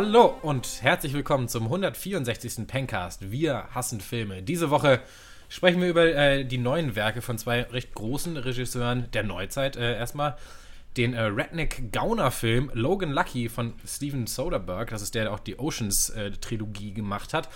[0.00, 2.68] Hallo und herzlich willkommen zum 164.
[2.68, 3.32] Pencast.
[3.32, 4.44] Wir hassen Filme.
[4.44, 5.00] Diese Woche
[5.48, 9.74] sprechen wir über äh, die neuen Werke von zwei recht großen Regisseuren der Neuzeit.
[9.74, 10.36] Äh, erstmal
[10.96, 14.88] den äh, Redneck-Gauner-Film Logan Lucky von Steven Soderbergh.
[14.88, 17.48] Das ist der, der auch die Oceans-Trilogie gemacht hat.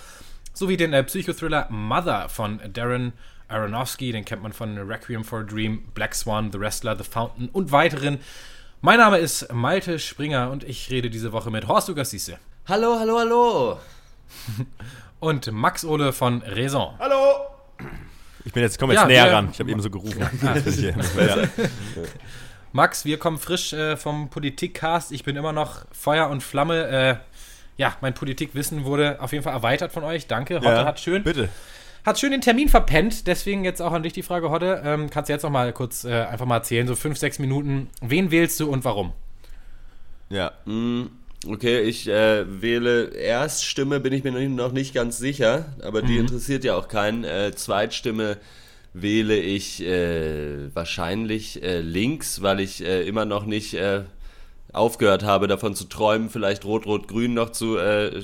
[0.53, 3.13] Sowie den äh, Psychothriller Mother von Darren
[3.47, 4.11] Aronofsky.
[4.11, 7.71] Den kennt man von Requiem for a Dream, Black Swan, The Wrestler, The Fountain und
[7.71, 8.19] weiteren.
[8.85, 12.39] Mein Name ist Malte Springer und ich rede diese Woche mit Horst Ugassisse.
[12.67, 13.79] Hallo, hallo, hallo.
[15.21, 16.95] Und Max Ole von Raison.
[16.99, 17.47] Hallo!
[18.45, 19.51] Ich bin jetzt, komme jetzt Ja, näher wir- ran.
[19.53, 20.21] Ich habe eben so gerufen.
[22.73, 25.13] Max, wir kommen frisch äh, vom Politikcast.
[25.13, 26.89] Ich bin immer noch Feuer und Flamme.
[26.89, 27.17] Äh,
[27.77, 30.27] ja, mein Politikwissen wurde auf jeden Fall erweitert von euch.
[30.27, 30.57] Danke.
[30.57, 31.49] Hotte Ja, hat schön, Bitte.
[32.05, 33.27] Hat schön den Termin verpennt.
[33.27, 34.83] Deswegen jetzt auch an dich die Frage, Hotte.
[34.85, 37.89] Ähm, kannst du jetzt noch mal kurz äh, einfach mal erzählen, so fünf, sechs Minuten.
[38.01, 39.13] Wen wählst du und warum?
[40.29, 40.53] Ja.
[41.47, 46.65] Okay, ich äh, wähle Erststimme, bin ich mir noch nicht ganz sicher, aber die interessiert
[46.65, 47.25] ja auch keinen.
[47.25, 48.39] Äh, Zweitstimme
[48.95, 53.77] wähle ich äh, wahrscheinlich äh, links, weil ich äh, immer noch nicht
[54.73, 58.23] aufgehört habe, davon zu träumen, vielleicht Rot-Rot-Grün noch zu, äh,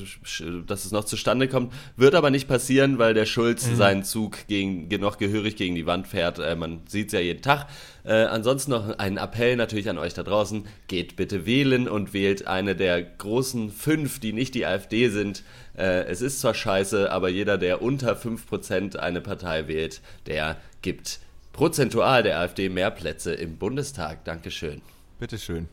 [0.66, 1.72] dass es noch zustande kommt.
[1.96, 5.84] Wird aber nicht passieren, weil der Schulz seinen Zug gegen, ge- noch gehörig gegen die
[5.86, 6.38] Wand fährt.
[6.38, 7.66] Äh, man sieht es ja jeden Tag.
[8.04, 10.64] Äh, ansonsten noch ein Appell natürlich an euch da draußen.
[10.86, 15.42] Geht bitte wählen und wählt eine der großen fünf, die nicht die AfD sind.
[15.76, 21.20] Äh, es ist zwar scheiße, aber jeder, der unter 5% eine Partei wählt, der gibt
[21.52, 24.24] prozentual der AfD mehr Plätze im Bundestag.
[24.24, 24.80] Dankeschön.
[25.18, 25.68] Bitteschön.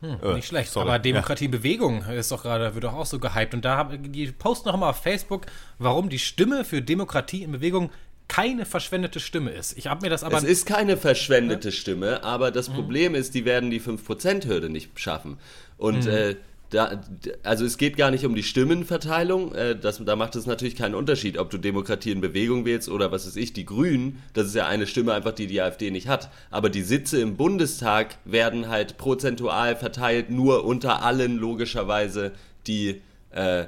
[0.00, 0.70] Nicht schlecht.
[0.72, 0.88] sorry.
[0.88, 3.54] Aber Demokratiebewegung ist doch gerade, wird doch auch so gehypt.
[3.54, 5.46] Und da haben die posten noch immer auf Facebook,
[5.78, 7.90] warum die Stimme für Demokratie in Bewegung
[8.28, 9.76] keine verschwendete Stimme ist.
[9.78, 10.36] Ich habe mir das aber.
[10.36, 15.38] Es ist keine verschwendete Stimme, aber das Problem ist, die werden die 5%-Hürde nicht schaffen.
[15.78, 16.36] Und äh,
[16.70, 17.00] da,
[17.42, 20.94] also es geht gar nicht um die Stimmenverteilung, äh, das, da macht es natürlich keinen
[20.94, 24.54] Unterschied, ob du Demokratie in Bewegung wählst oder was weiß ich, die Grünen, das ist
[24.54, 26.30] ja eine Stimme einfach, die die AfD nicht hat.
[26.50, 32.32] Aber die Sitze im Bundestag werden halt prozentual verteilt, nur unter allen logischerweise,
[32.66, 33.66] die äh,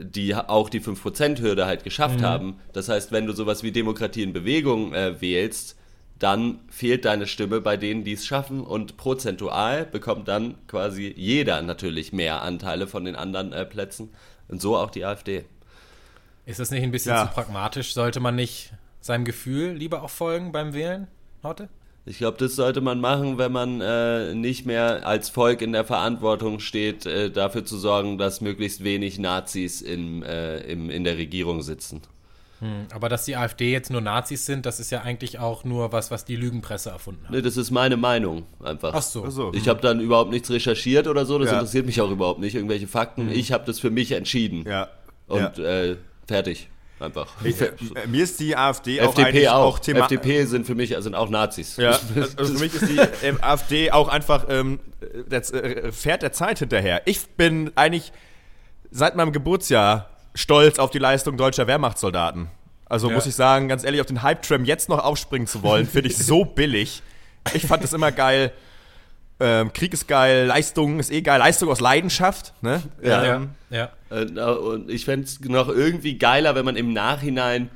[0.00, 2.60] die auch die 5%-Hürde halt geschafft haben.
[2.72, 5.76] Das heißt, wenn du sowas wie Demokratie in Bewegung äh, wählst,
[6.18, 11.62] dann fehlt deine Stimme bei denen, die es schaffen und prozentual bekommt dann quasi jeder
[11.62, 14.10] natürlich mehr Anteile von den anderen äh, Plätzen
[14.48, 15.44] und so auch die AfD.
[16.46, 17.26] Ist das nicht ein bisschen Ja.
[17.28, 17.92] zu pragmatisch?
[17.94, 21.06] Sollte man nicht seinem Gefühl lieber auch folgen beim Wählen,
[21.42, 21.68] Hotte?
[22.06, 25.84] Ich glaube, das sollte man machen, wenn man äh, nicht mehr als Volk in der
[25.84, 31.18] Verantwortung steht, äh, dafür zu sorgen, dass möglichst wenig Nazis im, äh, im, in der
[31.18, 32.00] Regierung sitzen.
[32.92, 36.10] Aber dass die AfD jetzt nur Nazis sind, das ist ja eigentlich auch nur was,
[36.10, 37.30] was die Lügenpresse erfunden hat.
[37.30, 38.92] Ne, das ist meine Meinung einfach.
[38.94, 39.24] Ach so.
[39.26, 39.52] Ach so.
[39.54, 41.54] Ich habe dann überhaupt nichts recherchiert oder so, das Ja.
[41.54, 43.30] interessiert mich auch überhaupt nicht, irgendwelche Fakten.
[43.30, 44.64] Ich habe das für mich entschieden.
[44.66, 44.88] Ja.
[45.28, 45.64] Und ja.
[45.64, 45.96] äh,
[46.26, 46.68] fertig.
[47.00, 47.28] Einfach.
[47.44, 47.70] Ich, äh,
[48.08, 49.74] mir ist die AfD auch FDP auch.
[49.74, 50.00] auch Thema.
[50.00, 51.76] FDP sind für mich sind auch Nazis.
[51.76, 51.90] Ja,
[52.36, 54.80] also für mich ist die ähm, AfD auch einfach ähm,
[55.28, 57.02] das äh, Pferd der Zeit hinterher.
[57.04, 58.12] Ich bin eigentlich
[58.90, 62.48] seit meinem Geburtsjahr stolz auf die Leistung deutscher Wehrmachtssoldaten.
[62.86, 63.14] Also Ja.
[63.14, 66.16] muss ich sagen, ganz ehrlich, auf den Hype-Tram jetzt noch aufspringen zu wollen, finde ich
[66.18, 67.02] so billig.
[67.54, 68.52] Ich fand das immer geil.
[69.40, 72.54] Ähm, Krieg ist geil, Leistung ist eh geil, Leistung aus Leidenschaft.
[72.60, 72.82] Ne?
[73.02, 73.36] Ja.
[73.36, 73.90] Ähm, Ja.
[74.10, 77.70] Äh, und ich fände es noch irgendwie geiler, wenn man im Nachhinein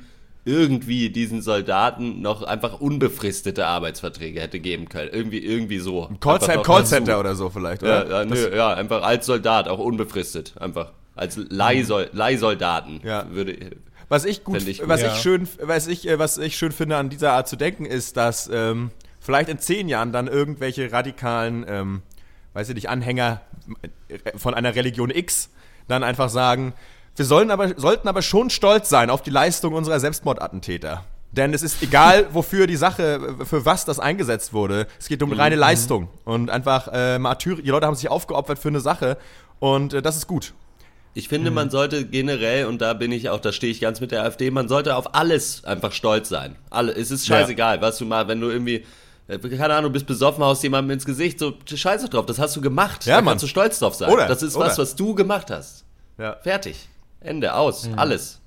[0.45, 5.09] irgendwie diesen Soldaten noch einfach unbefristete Arbeitsverträge hätte geben können.
[5.13, 6.09] Irgendwie, irgendwie so.
[6.19, 7.19] Call, Einfach Call, noch Callcenter dazu.
[7.21, 8.19] oder so vielleicht, Ja, oder?
[8.19, 10.53] ja, nö, ja, einfach als Soldat, auch unbefristet.
[10.59, 10.91] Einfach.
[11.15, 13.01] Als Leihsol Leihsoldaten.
[13.03, 13.25] Ja.
[13.29, 13.71] Würde,
[14.09, 14.89] Was ich gut, ich gut.
[14.89, 15.13] was Ja.
[15.13, 18.17] ich schön, was ich, äh, was ich schön finde an dieser Art zu denken, ist,
[18.17, 22.01] dass ähm, vielleicht in zehn Jahren dann irgendwelche radikalen, ähm,
[22.53, 23.41] weiß ich nicht, Anhänger
[24.07, 25.49] äh, von einer Religion X
[25.87, 26.73] dann einfach sagen,
[27.15, 31.03] wir sollen aber, sollten aber schon stolz sein auf die Leistung unserer Selbstmordattentäter.
[31.31, 34.87] Denn es ist egal, wofür die Sache, äh, für was das eingesetzt wurde.
[34.99, 36.09] Es geht um reine Leistung.
[36.25, 39.17] Und einfach äh, Martyr, die Leute haben sich aufgeopfert für eine Sache.
[39.59, 40.53] Und äh, das ist gut.
[41.15, 44.11] Ich finde, man sollte generell, und da bin ich auch, da stehe ich ganz mit
[44.11, 46.55] der AfD, man sollte auf alles einfach stolz sein.
[46.71, 48.83] Alle, es ist scheißegal, was du mal, wenn du irgendwie,
[49.27, 52.55] äh, keine Ahnung, bist besoffen, haust jemandem ins Gesicht, so scheiß doch drauf, das hast
[52.55, 53.05] du gemacht.
[53.05, 53.33] Ja, da Mann.
[53.33, 54.09] kannst du stolz drauf sein.
[54.09, 54.65] Oder, das ist oder.
[54.65, 55.85] was, was du gemacht hast.
[56.17, 56.37] Ja.
[56.41, 56.89] Fertig.
[57.19, 58.39] Ende, aus, alles.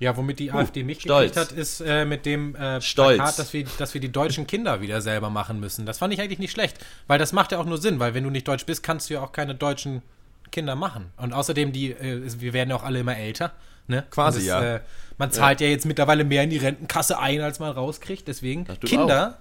[0.00, 1.34] Ja, womit die AfD mich stolz.
[1.34, 3.16] gekriegt hat, ist äh, mit dem äh, Stolz.
[3.16, 5.86] Plakat, dass wir, dass wir die deutschen Kinder wieder selber machen müssen.
[5.86, 8.24] Das fand ich eigentlich nicht schlecht, weil das macht ja auch nur Sinn, weil wenn
[8.24, 10.02] du nicht deutsch bist, kannst du ja auch keine deutschen
[10.50, 11.12] Kinder machen.
[11.16, 13.52] Und außerdem, die, äh, wir werden ja auch alle immer älter.
[13.86, 14.04] Ne?
[14.10, 14.76] Quasi, Und ja.
[14.76, 14.80] Äh,
[15.16, 15.68] man zahlt ja.
[15.68, 18.28] jetzt mittlerweile mehr in die Rentenkasse ein, als man rauskriegt.
[18.28, 19.38] Deswegen, Ach, Kinder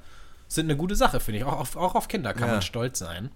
[0.48, 1.46] sind eine gute Sache, finde ich.
[1.46, 2.54] Auch auf, auch auf Kinder kann Ja.
[2.54, 3.30] man stolz sein.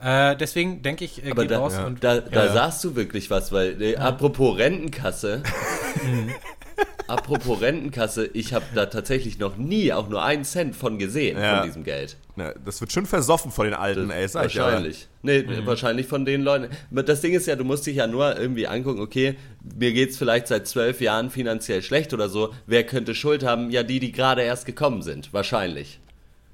[0.00, 1.86] Äh, deswegen denke ich, äh, Aber geht da, raus ja.
[1.86, 2.52] und da, da ja.
[2.52, 5.42] sagst du wirklich was, weil äh, apropos Rentenkasse.
[7.06, 11.58] apropos Rentenkasse, ich habe da tatsächlich noch nie auch nur einen Cent von gesehen, Ja.
[11.58, 12.16] von diesem Geld.
[12.36, 14.28] Na, das wird schon versoffen von den Alten, ey.
[14.28, 14.64] Sag ich ja.
[14.64, 15.08] wahrscheinlich.
[15.22, 15.66] Nee, Mhm.
[15.66, 16.68] wahrscheinlich von den Leuten.
[16.90, 19.36] Das Ding ist ja, du musst dich ja nur irgendwie angucken, okay,
[19.78, 22.54] mir geht's vielleicht seit zwölf Jahren finanziell schlecht oder so.
[22.66, 23.70] Wer könnte Schuld haben?
[23.70, 25.32] Ja, die, die gerade erst gekommen sind.
[25.32, 25.98] Wahrscheinlich.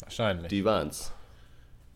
[0.00, 0.48] wahrscheinlich.
[0.48, 1.10] Die waren's.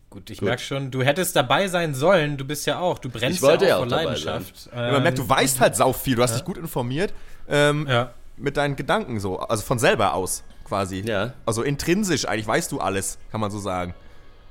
[0.09, 2.35] Gut, ich merke schon, du hättest dabei sein sollen.
[2.37, 4.69] Du bist ja auch, du brennst Ich wollte ja ja auch auch vor Leidenschaft.
[4.75, 7.13] Ja, Man merkt, du weißt halt sau viel, du hast dich gut informiert.
[7.47, 8.11] Ähm, Ja.
[8.39, 11.03] Mit deinen Gedanken so, also von selber aus quasi.
[11.05, 11.33] Ja.
[11.45, 13.93] Also intrinsisch eigentlich weißt du alles, kann man so sagen.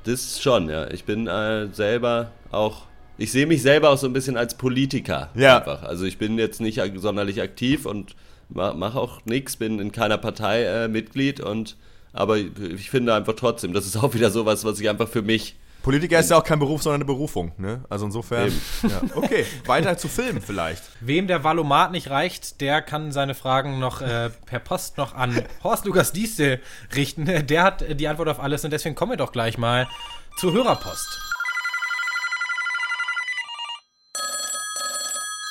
[0.05, 0.91] Das schon, ja.
[0.91, 2.83] Ich bin äh, selber auch.
[3.17, 5.31] Ich sehe mich selber auch so ein bisschen als Politiker.
[5.35, 5.59] Ja.
[5.59, 5.83] Einfach.
[5.83, 8.15] Also ich bin jetzt nicht sonderlich aktiv und
[8.49, 11.77] ma- mache auch nichts, bin in keiner Partei äh, Mitglied und
[12.13, 15.57] aber ich finde einfach trotzdem, das ist auch wieder sowas, was ich einfach für mich.
[15.83, 17.85] Politiker ist ja auch kein Beruf, sondern eine Berufung, ne?
[17.89, 18.53] Also insofern.
[18.83, 19.01] Ja.
[19.15, 20.83] Okay, weiter zu Filmen vielleicht.
[21.01, 25.45] Wem der Valomat nicht reicht, der kann seine Fragen noch äh, per Post noch an
[25.63, 26.61] Horst Lukas Dieste
[26.95, 27.47] richten.
[27.47, 29.89] Der hat äh, die Antwort auf alles und deswegen kommen wir doch gleich mal
[30.37, 31.21] zur Hörerpost.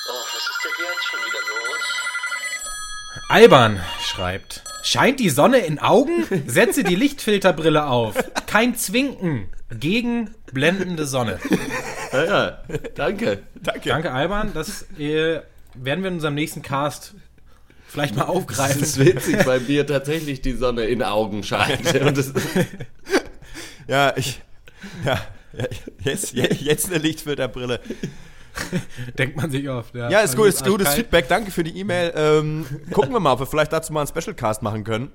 [0.08, 1.84] Oh, was ist denn jetzt schon wieder los?
[3.28, 6.26] Alban schreibt: Scheint die Sonne in Augen?
[6.46, 8.14] Setze die Lichtfilterbrille auf.
[8.46, 11.38] Kein Zwinken gegen blendende Sonne.
[12.10, 12.58] Ja, ja,
[12.94, 13.40] danke.
[13.62, 13.90] Danke.
[13.90, 14.52] Danke, Alban.
[14.54, 15.40] Das äh,
[15.74, 17.12] werden wir in unserem nächsten Cast
[17.86, 18.80] vielleicht mal Es aufgreifen.
[18.80, 21.94] ist witzig, weil mir tatsächlich die Sonne in Augen scheint.
[22.00, 22.32] Und das,
[23.86, 24.40] Ja, ich.
[25.04, 25.20] Ja,
[26.02, 27.78] jetzt, jetzt, jetzt eine Lichtfilterbrille.
[29.18, 29.94] Denkt man sich oft.
[29.94, 30.94] Ja, Ja, ist gut, ist gutes.
[30.94, 31.28] Feedback.
[31.28, 32.14] Danke für die E-Mail.
[32.16, 35.12] Ähm, gucken wir mal, ob wir vielleicht dazu mal einen Specialcast machen können.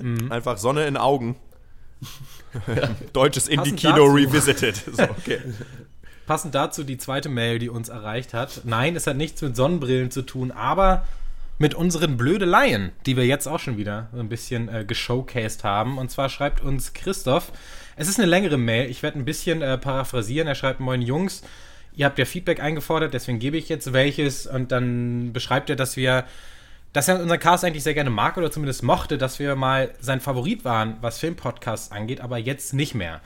[0.00, 0.32] Mhm.
[0.32, 1.36] Einfach Sonne in Augen.
[3.12, 4.76] Deutsches Indie-Kino revisited.
[4.76, 5.40] So, okay.
[6.26, 8.62] Passend dazu die zweite Mail, die uns erreicht hat.
[8.64, 11.04] Nein, es hat nichts mit Sonnenbrillen zu tun, aber
[11.58, 15.98] mit unseren Blödeleien, die wir jetzt auch schon wieder so ein bisschen äh, geshowcased haben.
[15.98, 17.52] Und zwar schreibt uns Christoph,
[17.96, 20.48] es ist eine längere Mail, ich werde ein bisschen äh, paraphrasieren.
[20.48, 21.42] Er schreibt, moin Jungs,
[21.94, 24.46] ihr habt ja Feedback eingefordert, deswegen gebe ich jetzt welches.
[24.46, 26.24] Und dann beschreibt er, dass wir
[26.92, 30.20] dass er unseren Cast eigentlich sehr gerne mag oder zumindest mochte, dass wir mal sein
[30.20, 33.20] Favorit waren, was Filmpodcasts angeht, aber jetzt nicht mehr.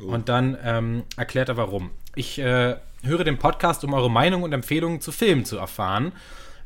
[0.00, 1.90] Und dann ähm, erklärt er warum.
[2.14, 6.12] Ich äh, höre den Podcast, um eure Meinung und Empfehlungen zu Filmen zu erfahren.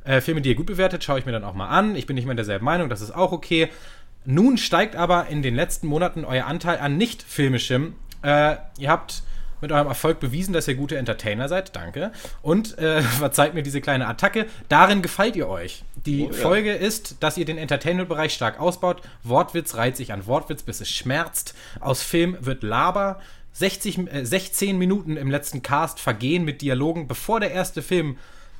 [0.04, 1.96] Äh, Filme, die ihr gut bewertet, schaue ich mir dann auch mal an.
[1.96, 3.70] Ich bin nicht mehr derselben Meinung, das ist auch okay.
[4.24, 7.94] Nun steigt aber in den letzten Monaten euer Anteil an nicht filmischem.
[8.22, 9.22] Äh, ihr habt
[9.64, 11.74] mit eurem Erfolg bewiesen, dass ihr gute Entertainer seid.
[11.74, 12.12] Danke.
[12.42, 14.46] Und äh, verzeiht mir diese kleine Attacke.
[14.68, 15.82] Darin gefällt ihr euch.
[16.06, 16.32] Die Oh, ja.
[16.34, 19.02] Folge ist, dass ihr den Entertainment-Bereich stark ausbaut.
[19.22, 21.54] Wortwitz reiht sich an Wortwitz, bis es schmerzt.
[21.80, 23.20] Aus Film wird Laber.
[23.54, 28.18] 60, äh, 16 Minuten im letzten Cast vergehen mit Dialogen, bevor der erste Film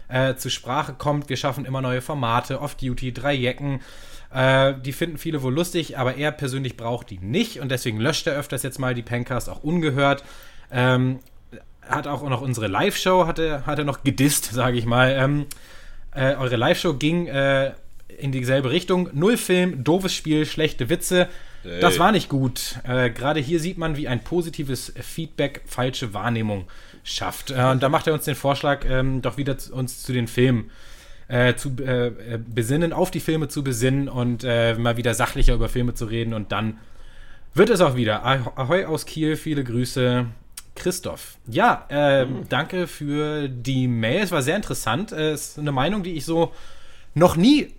[0.09, 1.29] äh, zur Sprache kommt.
[1.29, 3.81] Wir schaffen immer neue Formate, Off-Duty, drei Jecken.
[4.33, 8.27] Äh, die finden viele wohl lustig, aber er persönlich braucht die nicht und deswegen löscht
[8.27, 10.25] er öfters jetzt mal die Pencast auch ungehört.
[10.75, 11.21] Ähm,
[11.83, 15.15] hat auch noch unsere Live-Show, hat er, hat er noch gedisst, sage ich mal.
[15.17, 15.47] Ähm,
[16.15, 17.73] äh, eure Live-Show ging äh,
[18.19, 19.09] in dieselbe Richtung.
[19.13, 21.29] Null Film, doofes Spiel, schlechte Witze.
[21.81, 22.79] Das war nicht gut.
[22.87, 26.67] Äh, Gerade hier sieht man, wie ein positives Feedback falsche Wahrnehmung
[27.05, 27.51] schafft.
[27.51, 30.29] Äh, und da macht er uns den Vorschlag, ähm, doch wieder zu, uns zu den
[30.29, 30.71] Filmen
[31.29, 35.95] äh, zu äh, besinnen, auf die Filme zu besinnen und mal wieder sachlicher über Filme
[35.95, 36.35] zu reden.
[36.35, 36.79] Und dann
[37.55, 38.25] wird es auch wieder.
[38.25, 40.27] Ah- Ahoi aus Kiel, viele Grüße.
[40.75, 41.37] Christoph.
[41.47, 44.23] Ja, äh, danke für die Mail.
[44.23, 45.13] Es war sehr interessant.
[45.13, 46.53] Es ist eine Meinung, die ich so
[47.15, 47.73] noch nie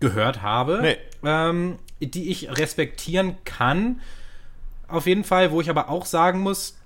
[0.00, 0.96] gehört habe, Nee.
[1.24, 4.00] ähm, die ich respektieren kann.
[4.88, 6.76] Auf jeden Fall, wo ich aber auch sagen muss,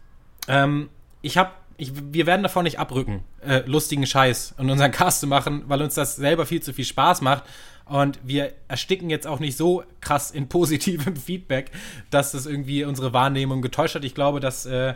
[0.48, 0.90] ähm,
[1.22, 5.26] ich habe, ich, wir werden davon nicht abrücken, äh, lustigen Scheiß und unseren Cast zu
[5.26, 7.44] machen, weil uns das selber viel zu viel Spaß macht.
[7.86, 11.70] Und wir ersticken jetzt auch nicht so krass in positivem Feedback,
[12.10, 14.04] dass das irgendwie unsere Wahrnehmung getäuscht hat.
[14.04, 14.94] Ich glaube, das äh,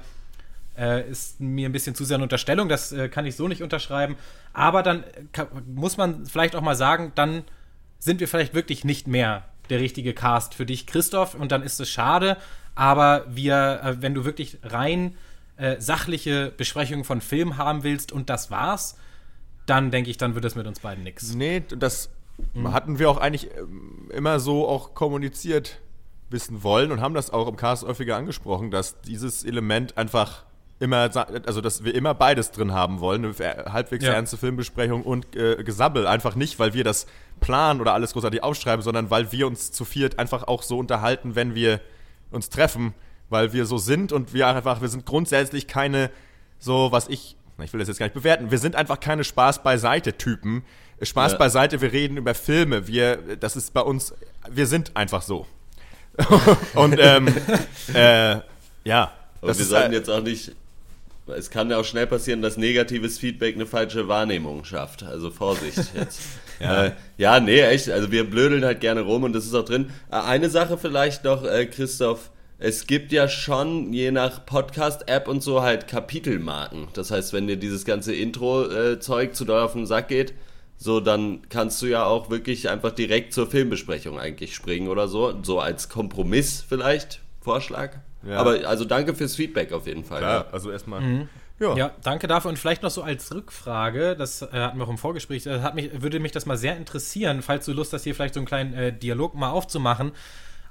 [0.78, 2.68] äh, ist mir ein bisschen zu sehr eine Unterstellung.
[2.68, 4.16] Das äh, kann ich so nicht unterschreiben.
[4.52, 7.44] Aber dann äh, ka- muss man vielleicht auch mal sagen, dann
[7.98, 11.34] sind wir vielleicht wirklich nicht mehr der richtige Cast für dich, Christoph.
[11.34, 12.36] Und dann ist es schade.
[12.74, 15.16] Aber wir, äh, wenn du wirklich rein
[15.56, 18.96] äh, sachliche Besprechungen von Filmen haben willst und das war's,
[19.66, 21.34] dann denke ich, dann wird es mit uns beiden nichts.
[21.34, 22.10] Nee, das
[22.54, 22.72] Mhm.
[22.72, 25.80] hatten wir auch eigentlich ähm, immer so auch kommuniziert
[26.30, 30.44] wissen wollen und haben das auch im Cast häufiger angesprochen, dass dieses Element einfach
[30.80, 31.10] immer,
[31.46, 34.12] also dass wir immer beides drin haben wollen, eine halbwegs Ja.
[34.12, 36.06] ernste Filmbesprechung und äh, Gesabbel.
[36.06, 37.06] Einfach nicht, weil wir das
[37.40, 41.34] planen oder alles großartig aufschreiben, sondern weil wir uns zu viert einfach auch so unterhalten,
[41.34, 41.80] wenn wir
[42.30, 42.94] uns treffen,
[43.28, 46.10] weil wir so sind und wir einfach, wir sind grundsätzlich keine,
[46.58, 49.62] so was ich, ich will das jetzt gar nicht bewerten, wir sind einfach keine Spaß
[49.62, 50.64] beiseite Typen.
[51.00, 51.38] Spaß Ja.
[51.38, 54.14] beiseite, wir reden über Filme, wir, das ist bei uns,
[54.48, 55.46] wir sind einfach so.
[56.74, 57.28] und ähm,
[57.94, 58.38] äh,
[58.84, 60.52] ja, Und das wir sollten äh, jetzt auch nicht.
[61.36, 65.02] Es kann ja auch schnell passieren, dass negatives Feedback eine falsche Wahrnehmung schafft.
[65.02, 66.20] Also Vorsicht jetzt.
[66.60, 66.86] Ja.
[66.86, 67.88] Äh, ja, nee, echt.
[67.90, 69.90] Also wir blödeln halt gerne rum und das ist auch drin.
[70.10, 72.30] Äh, Eine Sache vielleicht noch, äh, Christoph.
[72.60, 76.88] Es gibt ja schon, je nach Podcast-App und so, halt Kapitelmarken.
[76.92, 80.34] Das heißt, wenn dir dieses ganze Intro-Zeug zu doll auf den Sack geht,
[80.76, 85.34] so, dann kannst du ja auch wirklich einfach direkt zur Filmbesprechung eigentlich springen oder so.
[85.42, 87.98] So als Kompromiss vielleicht, Vorschlag.
[88.26, 88.38] Ja.
[88.38, 90.22] Aber also danke fürs Feedback auf jeden Fall.
[90.22, 91.26] ja, also erstmal.
[91.60, 91.76] Ja.
[91.76, 92.50] Ja, danke dafür.
[92.50, 95.74] Und vielleicht noch so als Rückfrage, das äh, hatten wir auch im Vorgespräch, äh, hat
[95.74, 98.46] mich, würde mich das mal sehr interessieren, falls du Lust hast, hier vielleicht so einen
[98.46, 100.12] kleinen äh, Dialog mal aufzumachen.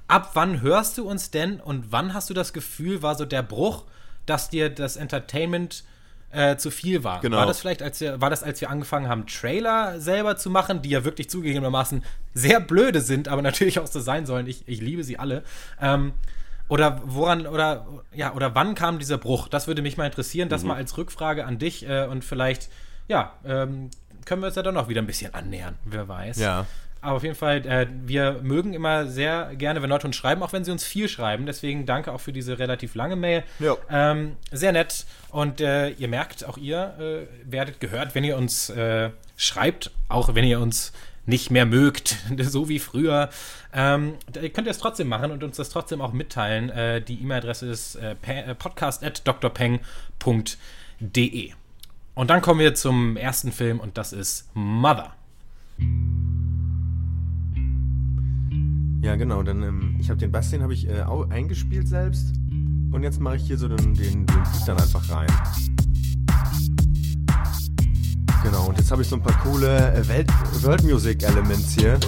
[0.06, 3.42] Ab wann hörst du uns denn und wann hast du das Gefühl, war so der
[3.42, 3.84] Bruch,
[4.24, 5.84] dass dir das Entertainment
[6.30, 7.20] äh, zu viel war?
[7.20, 7.36] Genau.
[7.36, 10.80] War das vielleicht, als wir, war das, als wir angefangen haben, Trailer selber zu machen,
[10.80, 12.02] die ja wirklich zugegebenermaßen
[12.32, 14.46] sehr blöde sind, aber natürlich auch so sein sollen.
[14.46, 15.42] Ich, ich liebe sie alle.
[15.82, 16.14] Ähm,
[16.68, 19.48] oder woran, oder ja, oder wann kam dieser Bruch?
[19.48, 20.48] Das würde mich mal interessieren.
[20.48, 22.68] Das mal als Rückfrage an dich äh, und vielleicht,
[23.08, 23.90] ja, ähm,
[24.24, 26.38] können wir uns ja dann noch wieder ein bisschen annähern, wer weiß.
[26.38, 26.66] Ja.
[27.00, 30.52] Aber auf jeden Fall, äh, wir mögen immer sehr gerne, wenn Leute uns schreiben, auch
[30.52, 31.46] wenn sie uns viel schreiben.
[31.46, 33.44] Deswegen danke auch für diese relativ lange Mail.
[33.60, 33.76] Ja.
[33.88, 35.06] Ähm, sehr nett.
[35.30, 40.34] Und äh, ihr merkt, auch ihr äh, werdet gehört, wenn ihr uns äh, schreibt, auch
[40.34, 40.92] wenn ihr uns
[41.28, 43.28] nicht mehr mögt, so wie früher.
[43.72, 46.70] Ähm, könnt ihr es trotzdem machen und uns das trotzdem auch mitteilen.
[46.70, 51.50] Äh, die E-Mail-Adresse ist äh, äh, podcast.drpeng.de.
[52.14, 55.12] Und dann kommen wir zum ersten Film und das ist Mother.
[59.02, 59.42] Ja, genau.
[59.44, 62.34] Dann, ähm, ich habe den Bass, den habe ich äh, au- eingespielt selbst.
[62.90, 65.28] Und jetzt mache ich hier so den, den, den dann einfach rein.
[68.42, 70.30] Genau, und jetzt habe ich so ein paar coole äh, Welt
[70.62, 71.98] World Music Elements hier.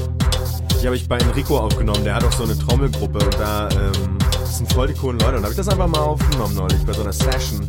[0.81, 2.05] Die habe ich bei Enrico aufgenommen.
[2.05, 5.37] Der hat auch so eine Trommelgruppe und da ähm, sind voll die coolen Leute.
[5.37, 7.67] Und da habe ich das einfach mal aufgenommen neulich bei so einer Session.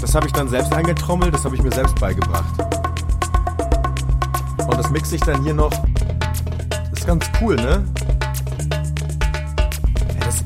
[0.00, 2.44] Das habe ich dann selbst eingetrommelt, das habe ich mir selbst beigebracht.
[4.58, 5.72] Und das mixe ich dann hier noch
[6.90, 7.84] das ist ganz cool, ne?
[10.14, 10.44] Ja, das,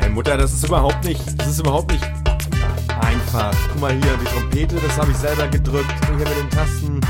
[0.00, 2.21] ey, Mutter, das ist überhaupt nicht, das ist überhaupt nicht
[3.12, 3.54] einfach.
[3.72, 5.92] Guck mal hier, die Trompete, das habe ich selber gedrückt.
[6.06, 7.00] Hier mit den Tasten.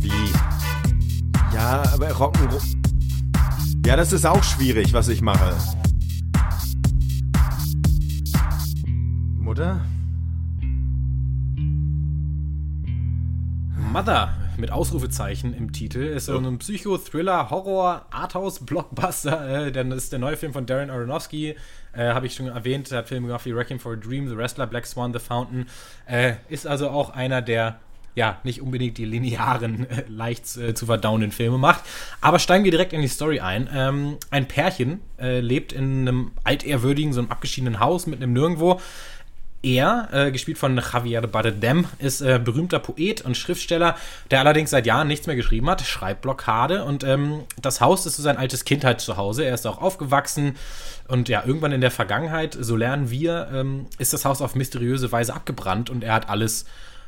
[0.00, 0.32] Wie?
[1.54, 2.62] Ja, aber Rock'n'Roll.
[3.86, 5.54] Ja, das ist auch schwierig, was ich mache.
[9.38, 9.80] Mutter?
[13.92, 19.66] Mother mit Ausrufezeichen im Titel ist so ein Psycho-Thriller, Horror, Arthouse-Blockbuster.
[19.66, 21.54] Äh, dann ist der neue Film von Darren Aronofsky,
[21.92, 24.38] äh, habe ich schon erwähnt, der hat Filme gemacht wie Wrecking for a Dream, The
[24.38, 25.66] Wrestler, Black Swan, The Fountain.
[26.06, 27.78] Äh, ist also auch einer der
[28.14, 31.82] ja, nicht unbedingt die linearen, äh, leicht äh, zu verdauenden Filme macht.
[32.22, 33.68] Aber steigen wir direkt in die Story ein.
[33.70, 38.80] Ähm, ein Pärchen äh, lebt in einem altehrwürdigen, so einem abgeschiedenen Haus mit einem Nirgendwo.
[39.64, 43.96] Er, äh, gespielt von Javier Bardem, ist äh, berühmter Poet und Schriftsteller,
[44.30, 46.84] der allerdings seit Jahren nichts mehr geschrieben hat, Schreibblockade.
[46.84, 49.44] Und ähm, das Haus ist so sein altes Kindheitszuhause.
[49.44, 50.56] Er ist auch aufgewachsen
[51.08, 55.10] und ja, irgendwann in der Vergangenheit, so lernen wir, ähm, ist das Haus auf mysteriöse
[55.12, 56.64] Weise abgebrannt und er hat alles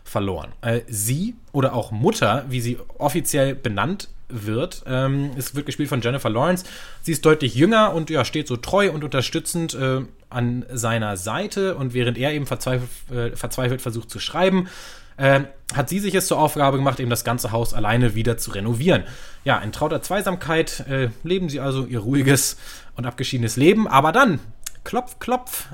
[0.06, 0.52] verloren.
[0.62, 6.00] Äh, sie oder auch Mutter, wie sie offiziell benannt wird, ähm, es wird gespielt von
[6.00, 6.64] Jennifer Lawrence.
[7.02, 11.74] Sie ist deutlich jünger und ja, steht so treu und unterstützend äh, an seiner Seite
[11.76, 14.68] und während er eben verzweifelt, äh, verzweifelt versucht zu schreiben,
[15.16, 15.40] äh,
[15.74, 19.04] hat sie sich es zur Aufgabe gemacht, eben das ganze Haus alleine wieder zu renovieren.
[19.44, 20.84] Ja, in trauter Zweisamkeit
[21.22, 22.56] leben sie also ihr ruhiges
[22.96, 24.40] und abgeschiedenes Leben, aber dann,
[24.84, 25.66] klopf, klopf,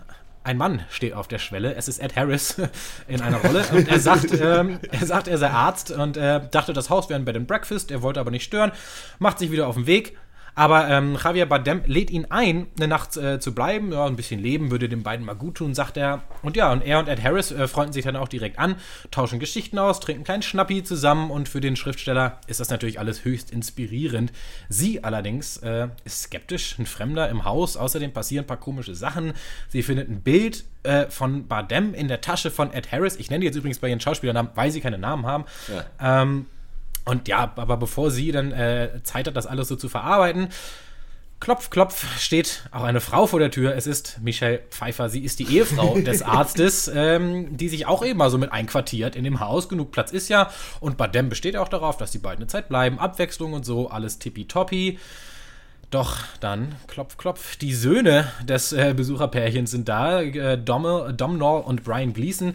[0.44, 1.74] ein Mann steht auf der Schwelle.
[1.74, 2.56] Es ist Ed Harris
[3.08, 3.64] in einer Rolle.
[3.72, 7.18] Und er sagt, ähm, er sagt, er sei Arzt und äh, dachte, das Haus wäre
[7.20, 7.90] ein Bed and Breakfast.
[7.90, 8.72] Er wollte aber nicht stören,
[9.18, 10.16] macht sich wieder auf den Weg.
[10.54, 13.92] Aber ähm, Javier Bardem lädt ihn ein, eine Nacht äh, zu bleiben.
[13.92, 16.22] Ja, ein bisschen leben würde den beiden mal gut tun, sagt er.
[16.42, 18.76] Und ja, und er und Ed Harris äh, freunden sich dann auch direkt an,
[19.10, 21.30] tauschen Geschichten aus, trinken einen kleinen Schnappi zusammen.
[21.30, 24.32] Und für den Schriftsteller ist das natürlich alles höchst inspirierend.
[24.68, 27.76] Sie allerdings äh, ist skeptisch, ein Fremder im Haus.
[27.76, 29.32] Außerdem passieren ein paar komische Sachen.
[29.68, 33.16] Sie findet ein Bild äh, von Bardem in der Tasche von Ed Harris.
[33.16, 35.44] Ich nenne die jetzt übrigens bei ihren Schauspielernamen, weil sie keine Namen haben.
[36.00, 36.46] Ähm,
[37.04, 40.48] und ja, aber bevor sie dann äh, Zeit hat, das alles so zu verarbeiten,
[41.42, 43.74] klopf, klopf, steht auch eine Frau vor der Tür.
[43.74, 45.08] Es ist Michelle Pfeiffer.
[45.08, 49.16] Sie ist die Ehefrau des Arztes, ähm, die sich auch eben mal so mit einquartiert
[49.16, 49.68] in dem Haus.
[49.68, 50.50] Genug Platz ist ja.
[50.78, 53.00] Und Badem besteht auch darauf, dass die beiden eine Zeit bleiben.
[53.00, 55.00] Abwechslung und so, alles tippitoppi.
[55.90, 61.82] Doch dann, klopf, klopf, die Söhne des äh, Besucherpärchens sind da, äh, Dom, Domhnall und
[61.82, 62.54] Brian Gleason.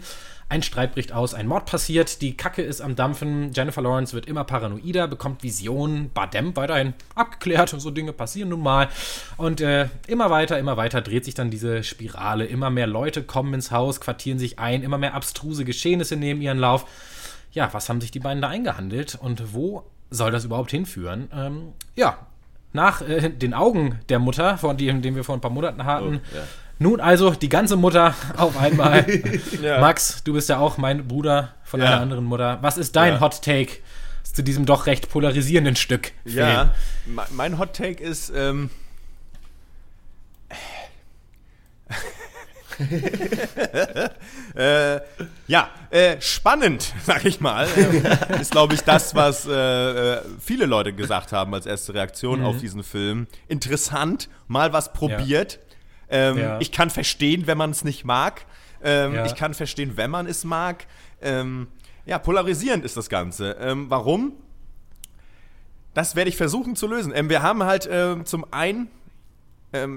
[0.50, 4.24] Ein Streit bricht aus, ein Mord passiert, die Kacke ist am Dampfen, Jennifer Lawrence wird
[4.24, 8.88] immer paranoider, bekommt Visionen, Badem weiterhin abgeklärt, so Dinge passieren nun mal.
[9.36, 12.46] Und äh, immer weiter, immer weiter dreht sich dann diese Spirale.
[12.46, 16.58] Immer mehr Leute kommen ins Haus, quartieren sich ein, immer mehr abstruse Geschehnisse nehmen ihren
[16.58, 16.86] Lauf.
[17.52, 21.28] Ja, was haben sich die beiden da eingehandelt und wo soll das überhaupt hinführen?
[21.30, 22.26] Ähm, ja,
[22.72, 26.20] nach äh, den Augen der Mutter, von dem, den wir vor ein paar Monaten hatten.
[26.24, 26.42] Oh, ja.
[26.80, 29.04] Nun also die ganze Mutter auf einmal.
[29.62, 29.80] Ja.
[29.80, 31.86] Max, du bist ja auch mein Bruder von Ja.
[31.86, 32.58] einer anderen Mutter.
[32.62, 33.20] Was ist dein Ja.
[33.20, 33.78] Hot Take
[34.22, 36.12] zu diesem doch recht polarisierenden Stück?
[36.24, 36.72] Ja,
[37.06, 38.70] me- mein Hot Take ist, ähm,
[44.54, 45.00] äh,
[45.46, 47.66] ja, äh, spannend, sag ich mal.
[47.76, 48.04] Ähm,
[48.40, 52.58] ist, glaube ich, das, was äh, äh, viele Leute gesagt haben als erste Reaktion auf
[52.58, 53.26] diesen Film.
[53.48, 55.58] Interessant, mal was probiert.
[56.10, 56.60] Ähm, Ja.
[56.60, 58.44] Ich kann verstehen, wenn man es nicht mag.
[58.82, 59.26] Ähm, Ja.
[59.26, 60.86] Ich kann verstehen, wenn man es mag.
[61.20, 61.68] Ähm,
[62.06, 63.52] ja, polarisierend ist das Ganze.
[63.60, 64.32] Ähm, warum?
[65.94, 67.12] Das werde ich versuchen zu lösen.
[67.14, 68.88] Ähm, wir haben halt ähm, zum einen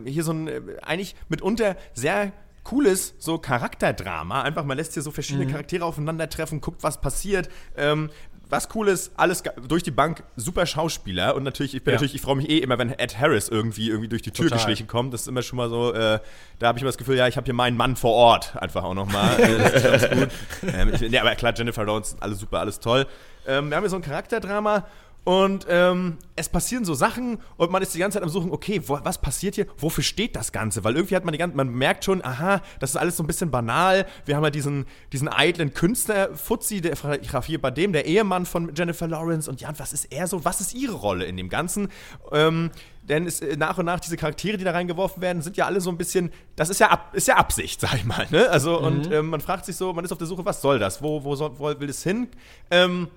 [0.03, 4.41] hier so ein äh, eigentlich mitunter sehr cooles so Charakterdrama.
[4.41, 7.49] Einfach, man lässt hier so verschiedene Charaktere aufeinandertreffen, guckt, was passiert.
[7.77, 8.09] Ähm,
[8.51, 11.95] was cool ist, alles durch die Bank, super Schauspieler und natürlich, ich bin Ja.
[11.95, 14.57] natürlich, ich freue mich eh immer, wenn Ed Harris irgendwie irgendwie durch die Tür Total.
[14.59, 15.13] geschlichen kommt.
[15.13, 16.19] Das ist immer schon mal so, äh,
[16.59, 18.83] da habe ich immer das Gefühl, ja, ich habe hier meinen Mann vor Ort einfach
[18.83, 19.39] auch nochmal.
[19.39, 20.29] äh, das ist ganz gut.
[20.73, 23.07] Ähm, ich, nee, aber klar, Jennifer Lawrence, alles super, alles toll.
[23.47, 24.85] Ähm, wir haben hier so ein Charakterdrama
[25.23, 28.81] und ähm, es passieren so Sachen und man ist die ganze Zeit am Suchen, okay,
[28.87, 29.67] wo, was passiert hier?
[29.77, 30.83] Wofür steht das Ganze?
[30.83, 33.27] Weil irgendwie hat man die ganze, man merkt schon, aha, das ist alles so ein
[33.27, 34.07] bisschen banal.
[34.25, 39.07] Wir haben ja diesen, diesen eitlen Künstler, Fuzzi, der Javier Bardem, der Ehemann von Jennifer
[39.07, 39.47] Lawrence.
[39.47, 40.43] Und ja, was ist er so?
[40.43, 41.89] Was ist ihre Rolle in dem Ganzen?
[42.31, 42.71] Ähm,
[43.03, 45.81] denn es, äh, nach und nach diese Charaktere, die da reingeworfen werden, sind ja alle
[45.81, 48.25] so ein bisschen, das ist ja, ab, ist ja Absicht, sag ich mal.
[48.31, 48.49] Ne?
[48.49, 51.03] Also, und ähm, man fragt sich so, man ist auf der Suche, was soll das?
[51.03, 52.27] Wo, wo, soll, wo will es hin?
[52.71, 53.07] Ähm,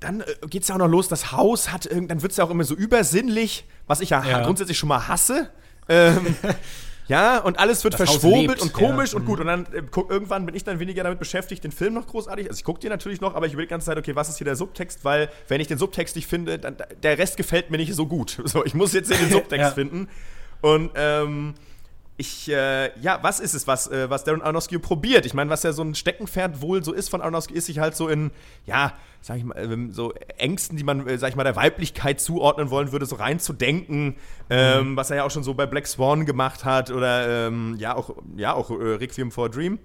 [0.00, 2.38] dann äh, geht es ja auch noch los, das Haus hat irgend, dann wird es
[2.38, 4.42] ja auch immer so übersinnlich, was ich ja, Ja.
[4.44, 5.50] grundsätzlich schon mal hasse.
[5.88, 6.34] Ähm,
[7.08, 9.18] ja, und alles wird Das verschwurbelt und komisch ja.
[9.18, 9.40] und gut.
[9.40, 12.48] Und dann äh, guck, irgendwann bin ich dann weniger damit beschäftigt, den Film noch großartig.
[12.48, 14.38] Also ich gucke den natürlich noch, aber ich will die ganze Zeit, okay, was ist
[14.38, 15.04] hier der Subtext?
[15.04, 18.40] Weil wenn ich den Subtext nicht finde, dann der Rest gefällt mir nicht so gut.
[18.44, 19.70] So, ich muss jetzt den Subtext Ja.
[19.70, 20.08] finden.
[20.60, 21.54] Und ähm,
[22.20, 25.24] ich, äh, ja, was ist es, was, äh, was Darren Aronofsky probiert?
[25.24, 27.96] Ich meine, was ja so ein Steckenpferd wohl so ist von Aronofsky, ist sich halt
[27.96, 28.30] so in,
[28.66, 32.20] ja, sag ich mal, ähm, so Ängsten, die man, äh, sag ich mal, der Weiblichkeit
[32.20, 34.16] zuordnen wollen würde, so reinzudenken,
[34.50, 37.96] ähm, was er ja auch schon so bei Black Swan gemacht hat oder, ähm, ja,
[37.96, 39.78] auch, ja, auch äh, Requiem for a Dream.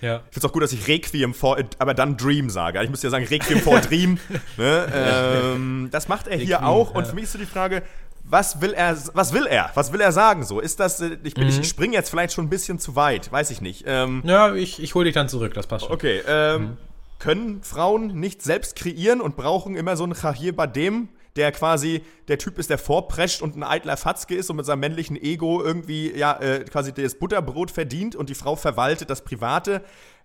[0.00, 0.16] Ja.
[0.16, 2.82] Ich finde es auch gut, dass ich Requiem for, aber dann Dream sage.
[2.82, 4.18] Ich muss ja sagen, Requiem for a Dream.
[4.56, 4.86] Ne?
[4.94, 6.94] Ähm, das macht er hier Requiem, auch.
[6.94, 7.08] Und ja.
[7.08, 7.82] für mich ist so die Frage,
[8.24, 9.70] was will er, was will er?
[9.74, 10.58] Was will er sagen so?
[10.60, 11.60] Ist das, äh, ich, bin, Mhm.
[11.60, 13.84] ich springe jetzt vielleicht schon ein bisschen zu weit, weiß ich nicht.
[13.86, 15.94] Ähm, Ja, ich, ich hole dich dann zurück, das passt schon.
[15.94, 16.76] okay, ähm,
[17.18, 22.38] können Frauen nicht selbst kreieren und brauchen immer so einen Javier Bardem, der quasi der
[22.38, 26.16] Typ ist, der vorprescht und ein eitler Fatzke ist und mit seinem männlichen Ego irgendwie,
[26.16, 29.82] ja, äh, quasi das Butterbrot verdient und die Frau verwaltet das Private.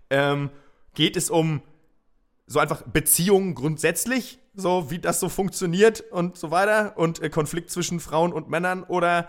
[0.08, 0.50] Ähm,
[0.94, 1.62] geht es um
[2.50, 7.70] so einfach Beziehungen grundsätzlich, so wie das so funktioniert und so weiter und äh, Konflikt
[7.70, 9.28] zwischen Frauen und Männern oder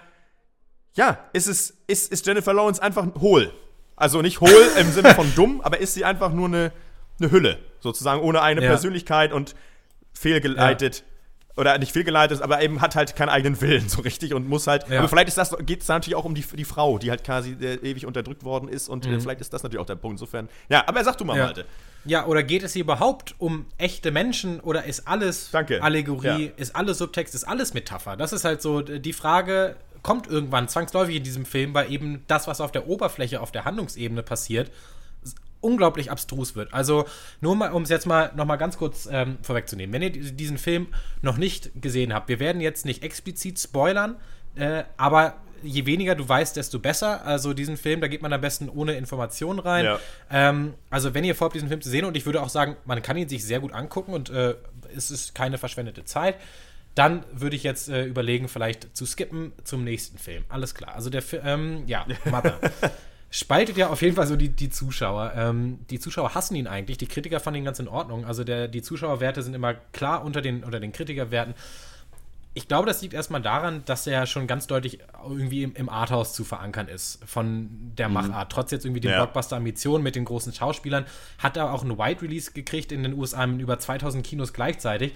[0.95, 3.53] ja, ist es ist, ist Jennifer Lawrence einfach hohl?
[3.95, 6.71] Also nicht hohl im Sinne von dumm, aber ist sie einfach nur eine,
[7.19, 8.69] eine Hülle, sozusagen ohne eine Ja.
[8.69, 9.53] Persönlichkeit und
[10.13, 11.03] fehlgeleitet
[11.57, 14.87] oder nicht fehlgeleitet, aber eben hat halt keinen eigenen Willen so richtig und muss halt.
[14.89, 14.99] Ja.
[14.99, 17.23] Aber vielleicht ist das geht es da natürlich auch um die, die Frau, die halt
[17.23, 20.15] quasi äh, ewig unterdrückt worden ist und äh, vielleicht ist das natürlich auch der Punkt.
[20.15, 20.49] Insofern.
[20.69, 21.39] Ja, aber sag du mal, Mhm.
[21.39, 21.45] Ja.
[21.45, 21.65] Malte.
[22.03, 25.83] Ja, oder geht es hier überhaupt um echte Menschen oder ist alles Danke.
[25.83, 26.51] Allegorie, Ja.
[26.57, 28.17] ist alles Subtext, ist alles Metapher?
[28.17, 32.47] Das ist halt so die Frage, kommt irgendwann zwangsläufig in diesem Film, weil eben das,
[32.47, 34.71] was auf der Oberfläche, auf der Handlungsebene passiert,
[35.61, 36.73] unglaublich abstrus wird.
[36.73, 37.05] Also
[37.39, 39.93] nur mal, um es jetzt mal noch mal ganz kurz ähm, vorwegzunehmen.
[39.93, 40.87] Wenn ihr di- diesen Film
[41.21, 44.15] noch nicht gesehen habt, wir werden jetzt nicht explizit spoilern,
[44.55, 47.23] äh, aber je weniger du weißt, desto besser.
[47.25, 49.85] Also diesen Film, da geht man am besten ohne Informationen rein.
[49.85, 49.99] Ja.
[50.31, 53.01] Ähm, also wenn ihr vorhabt, diesen Film zu sehen, und ich würde auch sagen, man
[53.03, 54.55] kann ihn sich sehr gut angucken und äh,
[54.95, 56.35] es ist keine verschwendete Zeit,
[56.95, 60.43] dann würde ich jetzt äh, überlegen, vielleicht zu skippen zum nächsten Film.
[60.49, 60.95] Alles klar.
[60.95, 62.59] Also der Film, ähm, ja, Mother.
[63.31, 65.33] Spaltet ja auf jeden Fall so die, die Zuschauer.
[65.35, 68.25] Ähm, die Zuschauer hassen ihn eigentlich, die Kritiker fanden ihn ganz in Ordnung.
[68.25, 71.55] Also der, die Zuschauerwerte sind immer klar unter den, unter den Kritikerwerten
[72.53, 76.33] ich glaube, das liegt erstmal daran, dass er schon ganz deutlich irgendwie im, im Arthouse
[76.33, 78.51] zu verankern ist von der Machart.
[78.51, 79.17] Trotz jetzt irgendwie den Ja.
[79.17, 81.05] Blockbuster-Ambitionen mit den großen Schauspielern,
[81.37, 85.13] hat er auch einen Wide-Release gekriegt in den USA in über 2000 Kinos gleichzeitig.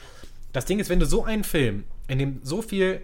[0.54, 3.01] Das Ding ist, wenn du so einen Film, in dem so viel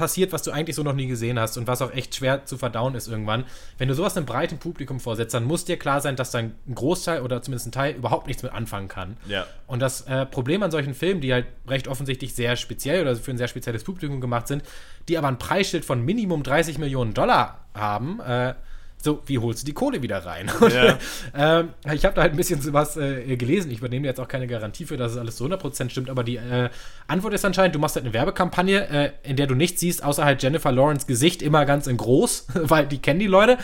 [0.00, 2.56] passiert, was du eigentlich so noch nie gesehen hast und was auch echt schwer zu
[2.56, 3.44] verdauen ist irgendwann.
[3.76, 6.74] Wenn du sowas einem breiten Publikum vorsetzt, dann muss dir klar sein, dass dann ein
[6.74, 9.18] Großteil oder zumindest ein Teil überhaupt nichts mit anfangen kann.
[9.28, 9.46] Ja.
[9.66, 13.30] Und das äh, Problem an solchen Filmen, die halt recht offensichtlich sehr speziell oder für
[13.30, 14.62] ein sehr spezielles Publikum gemacht sind,
[15.06, 18.54] die aber ein Preisschild von Minimum 30 Millionen Dollar haben, äh,
[19.02, 20.50] so, wie holst du die Kohle wieder rein?
[20.60, 20.98] Und, Ja.
[21.60, 23.70] ähm, ich habe da halt ein bisschen sowas äh, gelesen.
[23.70, 26.36] Ich übernehme jetzt auch keine Garantie für, dass es alles zu 100% stimmt, aber die
[26.36, 26.68] äh,
[27.06, 30.24] Antwort ist anscheinend, du machst halt eine Werbekampagne, äh, in der du nichts siehst, außer
[30.24, 33.58] halt Jennifer Lawrence Gesicht immer ganz in groß, weil die kennen die Leute.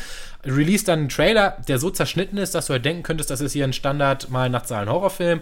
[0.45, 3.53] Release dann einen Trailer, der so zerschnitten ist, dass du halt denken könntest, das ist
[3.53, 5.41] hier ein Standard mal nach Zahlen Horrorfilm.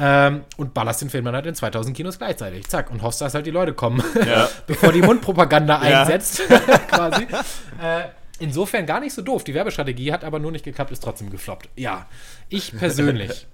[0.00, 2.68] Ähm, und ballerst den Film dann halt in 2000 Kinos gleichzeitig.
[2.68, 2.88] Zack.
[2.92, 4.48] Und hoffst, dass halt die Leute kommen, Ja.
[4.68, 6.40] bevor die Mundpropaganda einsetzt,
[6.88, 7.24] quasi.
[7.24, 8.04] Äh,
[8.38, 9.44] insofern gar nicht so doof.
[9.44, 11.68] Die Werbestrategie hat aber nur nicht geklappt, ist trotzdem gefloppt.
[11.76, 12.08] Ja,
[12.48, 13.46] ich persönlich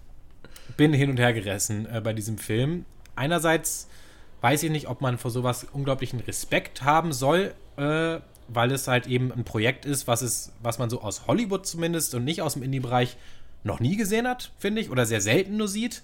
[0.76, 2.84] bin hin und her gerissen äh, bei diesem Film.
[3.16, 3.88] Einerseits
[4.40, 8.18] weiß ich nicht, ob man vor sowas unglaublichen Respekt haben soll, äh,
[8.48, 12.14] weil es halt eben ein Projekt ist, was, es, was man so aus Hollywood zumindest
[12.14, 13.16] und nicht aus dem Indie-Bereich
[13.62, 16.02] noch nie gesehen hat, finde ich, oder sehr selten nur sieht.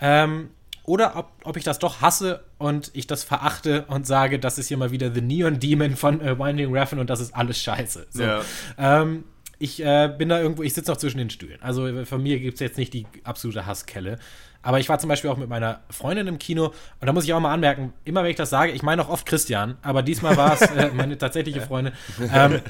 [0.00, 0.48] Ähm,
[0.84, 4.68] oder ob, ob ich das doch hasse und ich das verachte und sage, das ist
[4.68, 8.06] hier mal wieder The Neon Demon von äh, Winding Refn und das ist alles scheiße.
[8.10, 8.22] So.
[8.22, 8.42] Ja.
[8.78, 9.24] Ähm,
[9.58, 11.58] ich äh, bin da irgendwo, ich sitze noch zwischen den Stühlen.
[11.62, 14.18] Also äh, von mir gibt es jetzt nicht die absolute Hasskelle.
[14.62, 16.66] Aber ich war zum Beispiel auch mit meiner Freundin im Kino
[17.00, 19.10] und da muss ich auch mal anmerken, immer wenn ich das sage, ich meine auch
[19.10, 21.92] oft Christian, aber diesmal war es äh, meine tatsächliche Freundin.
[22.32, 22.60] Ähm,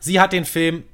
[0.00, 0.84] sie hat den Film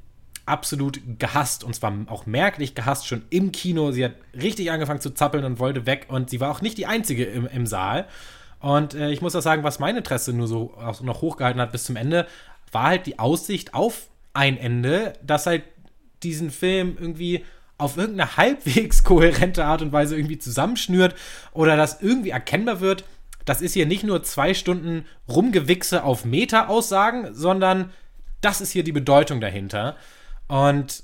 [0.47, 3.91] absolut gehasst und zwar auch merklich gehasst schon im Kino.
[3.91, 6.87] Sie hat richtig angefangen zu zappeln und wollte weg und sie war auch nicht die
[6.87, 8.07] einzige im, im Saal.
[8.61, 11.73] Und äh, ich muss auch sagen, was mein Interesse nur so auch noch hochgehalten hat
[11.73, 12.27] bis zum Ende,
[12.73, 15.65] war halt die Aussicht auf ein Ende, das halt
[16.23, 17.45] diesen Film irgendwie
[17.79, 21.15] auf irgendeine halbwegs kohärente Art und Weise irgendwie zusammenschnürt
[21.53, 23.05] oder dass irgendwie erkennbar wird,
[23.45, 27.91] das ist hier nicht nur zwei Stunden Rumgewichse auf Meta-Aussagen, sondern
[28.41, 29.97] das ist hier die Bedeutung dahinter.
[30.49, 31.03] Und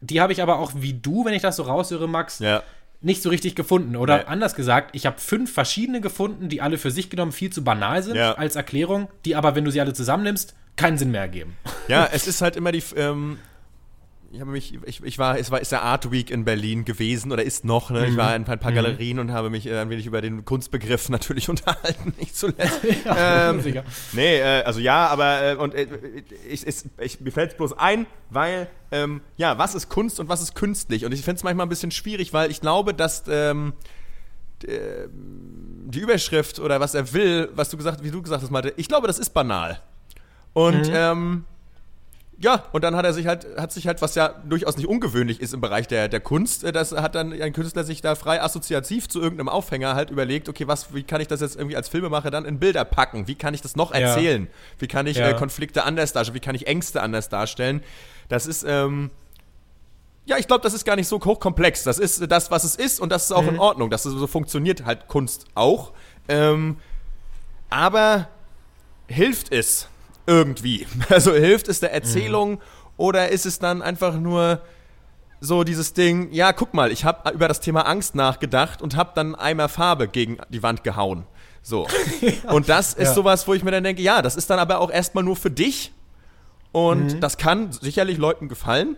[0.00, 2.62] die habe ich aber auch wie du, wenn ich das so raushöre, Max, Ja.
[3.00, 3.96] nicht so richtig gefunden.
[3.96, 4.24] Oder Nee.
[4.24, 8.02] anders gesagt, ich habe fünf verschiedene gefunden, die alle für sich genommen viel zu banal
[8.02, 8.32] sind Ja.
[8.34, 11.56] als Erklärung, die aber, wenn du sie alle zusammennimmst, keinen Sinn mehr ergeben.
[11.88, 12.82] Ja, es ist halt immer die.
[12.96, 13.38] Ähm,
[14.32, 17.32] ich habe mich, ich, ich war, es war, ist der Art Week in Berlin gewesen
[17.32, 17.90] oder ist noch.
[17.90, 18.06] Ne?
[18.06, 21.08] Ich war in ein paar Galerien und habe mich äh, ein wenig über den Kunstbegriff
[21.08, 22.80] natürlich unterhalten, nicht zuletzt.
[23.16, 23.82] ähm, Sicher.
[24.12, 25.88] nee, äh, also ja, aber äh, und äh,
[26.48, 30.28] ich, ich, ich, mir fällt es bloß ein, weil ähm, ja, was ist Kunst und
[30.28, 31.04] was ist künstlich?
[31.04, 33.72] Und ich finde es manchmal ein bisschen schwierig, weil ich glaube, dass ähm,
[34.62, 38.74] äh, die Überschrift oder was er will, was du gesagt, wie du gesagt hast, Malte,
[38.76, 39.82] ich glaube, das ist banal.
[40.52, 41.44] Und ähm,
[42.42, 45.40] ja, und dann hat er sich halt, hat sich halt, was ja durchaus nicht ungewöhnlich
[45.42, 48.42] ist im Bereich der, der Kunst, äh, das hat dann ein Künstler sich da frei
[48.42, 51.90] assoziativ zu irgendeinem Aufhänger halt überlegt, okay, was, wie kann ich das jetzt irgendwie als
[51.90, 53.28] Filmemacher dann in Bilder packen?
[53.28, 53.98] Wie kann ich das noch Ja.
[54.00, 54.48] erzählen?
[54.78, 55.28] Wie kann ich Ja.
[55.28, 56.34] äh, Konflikte anders darstellen?
[56.34, 57.82] Wie kann ich Ängste anders darstellen?
[58.30, 59.10] Das ist, ähm,
[60.24, 61.84] ja, ich glaube, das ist gar nicht so hochkomplex.
[61.84, 63.90] Das ist das, was es ist und das ist auch in Ordnung.
[63.90, 65.92] Das ist, so funktioniert halt Kunst auch.
[66.28, 66.78] Ähm,
[67.68, 68.28] aber
[69.08, 69.88] hilft es
[70.30, 70.86] irgendwie?
[71.10, 72.60] Also hilft es der Erzählung
[72.96, 74.60] oder ist es dann einfach nur
[75.40, 79.12] so dieses Ding, ja, guck mal, ich habe über das Thema Angst nachgedacht und habe
[79.14, 81.24] dann Eimer Farbe gegen die Wand gehauen.
[81.62, 81.86] So.
[82.48, 83.14] Und das ist Ja.
[83.14, 85.50] sowas, wo ich mir dann denke, ja, das ist dann aber auch erstmal nur für
[85.50, 85.92] dich
[86.72, 87.20] und Mhm.
[87.20, 88.96] das kann sicherlich Leuten gefallen,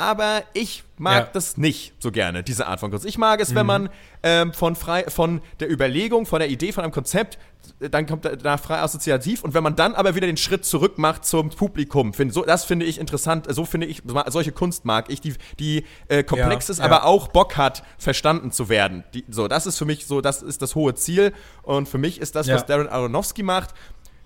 [0.00, 1.20] aber ich mag Ja.
[1.22, 1.28] Mhm.
[1.34, 3.06] das nicht so gerne, diese Art von Kunst.
[3.06, 3.88] Ich mag es, wenn man
[4.22, 7.38] ähm, von, frei, von der Überlegung, von der Idee, von einem Konzept,
[7.80, 10.64] äh, dann kommt da- da frei assoziativ und wenn man dann aber wieder den Schritt
[10.64, 14.84] zurück macht zum Publikum, find, so, das finde ich interessant, so finde ich, solche Kunst
[14.84, 16.84] mag ich, die, die äh, komplex Ja, ist, ja.
[16.84, 19.04] aber auch Bock hat, verstanden zu werden.
[19.14, 21.32] Die, so, das ist für mich so, das ist das hohe Ziel
[21.62, 23.70] und für mich ist das, was Darren Aronofsky macht,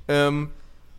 [0.09, 0.51] ähm,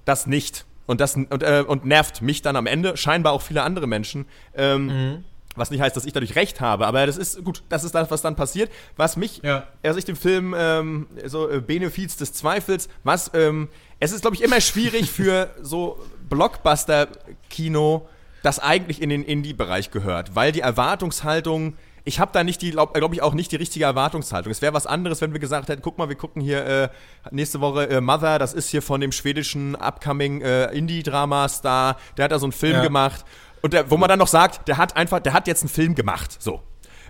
[0.05, 0.65] das nicht.
[0.87, 4.25] Und das und, äh, und nervt mich dann am Ende, scheinbar auch viele andere Menschen.
[4.55, 5.23] Ähm, Mhm.
[5.57, 8.11] Was nicht heißt, dass ich dadurch recht habe, aber das ist gut, das ist das,
[8.11, 8.69] was dann passiert.
[8.97, 9.65] Was mich, Ja.
[9.83, 13.69] als ich den Film ähm, so äh, Benefiz des Zweifels, was, ähm,
[14.01, 15.97] es ist, glaube ich, immer schwierig für so
[16.29, 18.07] Blockbuster-Kino,
[18.43, 21.75] das eigentlich in den Indie-Bereich gehört, weil die Erwartungshaltung
[22.07, 24.51] ich habe da nicht die, glaube glaub ich, auch nicht die richtige Erwartungshaltung.
[24.51, 26.89] Es wäre was anderes, wenn wir gesagt hätten, guck mal, wir gucken hier äh,
[27.31, 32.31] nächste Woche äh, Mother, das ist hier von dem schwedischen upcoming äh, Indie-Drama-Star, der hat
[32.31, 32.83] da so einen Film Ja.
[32.83, 33.25] gemacht.
[33.61, 35.95] Und der, wo man dann noch sagt, der hat einfach, der hat jetzt einen Film
[35.95, 36.37] gemacht.
[36.39, 36.61] So.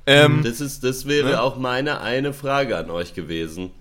[0.05, 1.41] Ähm, Das, ist, das wäre Ne?
[1.41, 3.71] auch meine eine Frage an euch gewesen.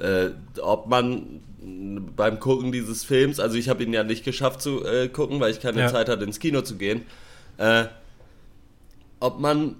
[0.00, 1.40] Äh, ob man
[2.16, 5.52] beim Gucken dieses Films, also ich habe ihn ja nicht geschafft zu äh, gucken, weil
[5.52, 5.88] ich keine Ja.
[5.88, 7.02] Zeit hatte, ins Kino zu gehen,
[7.58, 7.84] äh,
[9.20, 9.76] ob man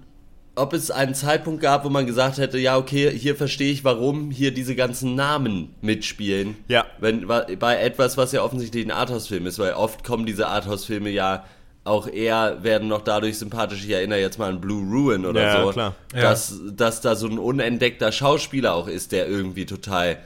[0.55, 4.31] ob es einen Zeitpunkt gab, wo man gesagt hätte, ja, okay, hier verstehe ich, warum
[4.31, 6.57] hier diese ganzen Namen mitspielen.
[6.67, 6.85] Ja.
[6.99, 11.45] Wenn, bei etwas, was ja offensichtlich ein Arthouse-Film ist, weil oft kommen diese Arthouse-Filme ja
[11.83, 15.63] auch eher, werden noch dadurch sympathisch, ich erinnere jetzt mal an Blue Ruin oder Ja,
[15.63, 15.95] so, klar.
[16.13, 16.21] Ja.
[16.21, 20.17] Dass, dass da so ein unentdeckter Schauspieler auch ist, der irgendwie total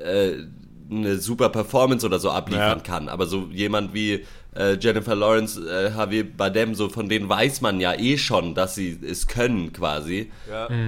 [0.00, 0.32] äh,
[0.90, 2.84] eine super Performance oder so abliefern Ja.
[2.84, 3.08] kann.
[3.08, 4.24] Aber so jemand wie
[4.56, 8.74] äh, Jennifer Lawrence, äh, Javier Bardem, so von denen weiß man ja eh schon, dass
[8.74, 10.30] sie es können quasi.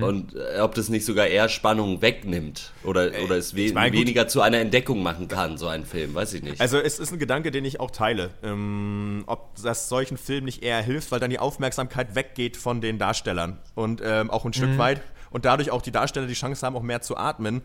[0.01, 3.93] Und äh, ob das nicht sogar eher Spannung wegnimmt oder, oder es we ich mein,
[3.93, 4.01] gut.
[4.01, 6.61] weniger zu einer Entdeckung machen kann, so ein Film, weiß ich nicht.
[6.61, 8.31] Also es ist ein Gedanke, den ich auch teile.
[8.43, 12.99] Ähm, ob das solchen Filmen nicht eher hilft, weil dann die Aufmerksamkeit weggeht von den
[12.99, 13.59] Darstellern.
[13.75, 15.01] Und ähm, auch ein Stück weit.
[15.31, 17.63] Und dadurch auch die Darsteller die Chance haben, auch mehr zu atmen.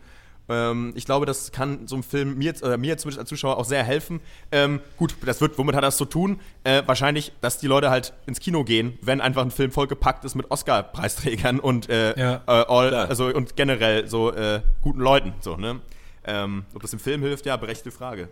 [0.48, 3.56] Ähm, ich glaube, das kann so einem Film mir, jetzt- oder mir zumindest als Zuschauer
[3.58, 4.20] auch sehr helfen.
[4.50, 6.40] Ähm, gut, das wird, womit hat das zu tun?
[6.64, 10.34] Äh, wahrscheinlich, dass die Leute halt ins Kino gehen, wenn einfach ein Film vollgepackt ist
[10.34, 12.34] mit Oscar-Preisträgern und äh, Ja.
[12.46, 15.32] äh, all, also und generell so äh, guten Leuten.
[15.40, 15.80] So, ne?
[16.24, 18.28] ähm, ob das im Film hilft, ja, berechtigte Frage.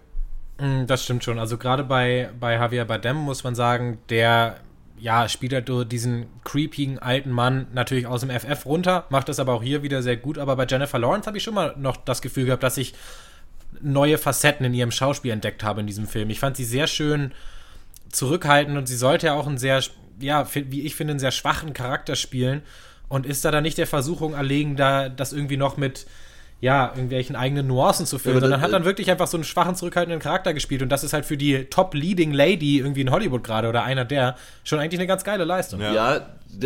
[0.58, 1.38] Mm, Das stimmt schon.
[1.38, 4.56] Also gerade bei, bei Javier Bardem muss man sagen, der
[5.00, 9.40] ja, spielt halt so diesen creepigen alten Mann natürlich aus dem FF runter, macht das
[9.40, 10.38] aber auch hier wieder sehr gut.
[10.38, 12.94] Aber bei Jennifer Lawrence habe ich schon mal noch das Gefühl gehabt, dass ich
[13.80, 16.30] neue Facetten in ihrem Schauspiel entdeckt habe in diesem Film.
[16.30, 17.32] Ich fand sie sehr schön
[18.10, 19.82] zurückhaltend und sie sollte ja auch einen sehr,
[20.20, 22.62] ja, wie ich finde, einen sehr schwachen Charakter spielen
[23.08, 26.06] und ist da dann nicht der Versuchung erlegen, da das irgendwie noch mit
[26.60, 29.44] ja, irgendwelchen eigenen Nuancen zu füllen, aber sondern das- hat dann wirklich einfach so einen
[29.44, 33.42] schwachen, zurückhaltenden Charakter gespielt und das ist halt für die Top-Leading Lady irgendwie in Hollywood
[33.44, 35.80] gerade oder einer der schon eigentlich eine ganz geile Leistung.
[35.80, 35.92] Ja.
[35.92, 36.16] Ja,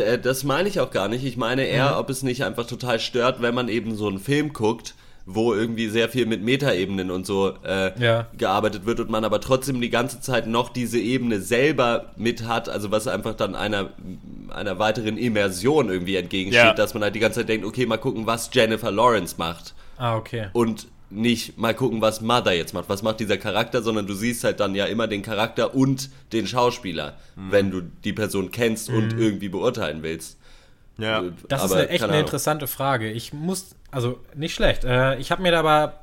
[0.02, 1.24] äh, das meine ich auch gar nicht.
[1.24, 1.96] Ich meine eher, Mhm.
[1.98, 4.94] ob es nicht einfach total stört, wenn man eben so einen Film guckt,
[5.26, 8.26] wo irgendwie sehr viel mit Metaebenen und so äh, Ja.
[8.36, 12.68] gearbeitet wird und man aber trotzdem die ganze Zeit noch diese Ebene selber mit hat,
[12.68, 13.90] also was einfach dann einer,
[14.50, 16.74] einer weiteren Immersion irgendwie entgegensteht, Ja.
[16.74, 20.16] dass man halt die ganze Zeit denkt, okay, mal gucken, was Jennifer Lawrence macht Ah,
[20.16, 20.48] okay.
[20.52, 24.42] und nicht mal gucken, was Mother jetzt macht, was macht dieser Charakter, sondern du siehst
[24.44, 27.52] halt dann ja immer den Charakter und den Schauspieler, Mhm.
[27.52, 30.38] wenn du die Person kennst und irgendwie beurteilen willst.
[30.98, 31.22] Ja.
[31.22, 32.24] Äh, Das ist aber eine, echt eine Ahnung.
[32.26, 33.10] interessante Frage.
[33.10, 34.84] Ich muss, also nicht schlecht.
[34.84, 36.00] Äh, ich habe mir da aber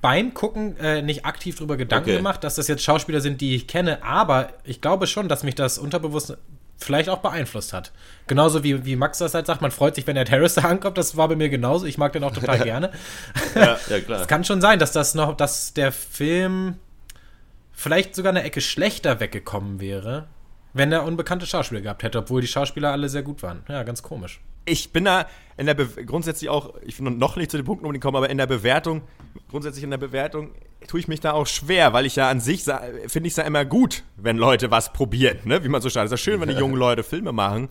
[0.00, 2.16] beim Gucken äh, nicht aktiv drüber Gedanken Okay.
[2.16, 5.54] gemacht, dass das jetzt Schauspieler sind, die ich kenne, aber ich glaube schon, dass mich
[5.54, 6.36] das unterbewusst
[6.78, 7.92] vielleicht auch beeinflusst hat.
[8.26, 10.98] Genauso wie, wie Max das halt sagt, man freut sich, wenn Ed Harris da ankommt,
[10.98, 11.86] das war bei mir genauso.
[11.86, 12.90] Ich mag den auch total gerne.
[13.54, 14.22] Ja, klar.
[14.22, 16.76] Es kann schon sein, dass das noch, dass der Film
[17.72, 20.26] vielleicht sogar eine Ecke schlechter weggekommen wäre,
[20.72, 23.62] wenn er unbekannte Schauspieler gehabt hätte, obwohl die Schauspieler alle sehr gut waren.
[23.68, 24.40] Ja, ganz komisch.
[24.64, 27.84] Ich bin da in der Be grundsätzlich auch, ich bin noch nicht zu den Punkten
[27.84, 29.02] unbedingt gekommen, aber in der Bewertung,
[29.50, 30.50] grundsätzlich in der Bewertung
[30.86, 32.64] tue ich mich da auch schwer, weil ich ja an sich
[33.06, 35.62] finde ich es ja immer gut, wenn Leute was probieren, ne?
[35.64, 36.06] Wie man so sagt.
[36.06, 37.68] Es ist ja schön, wenn die jungen Leute Filme machen.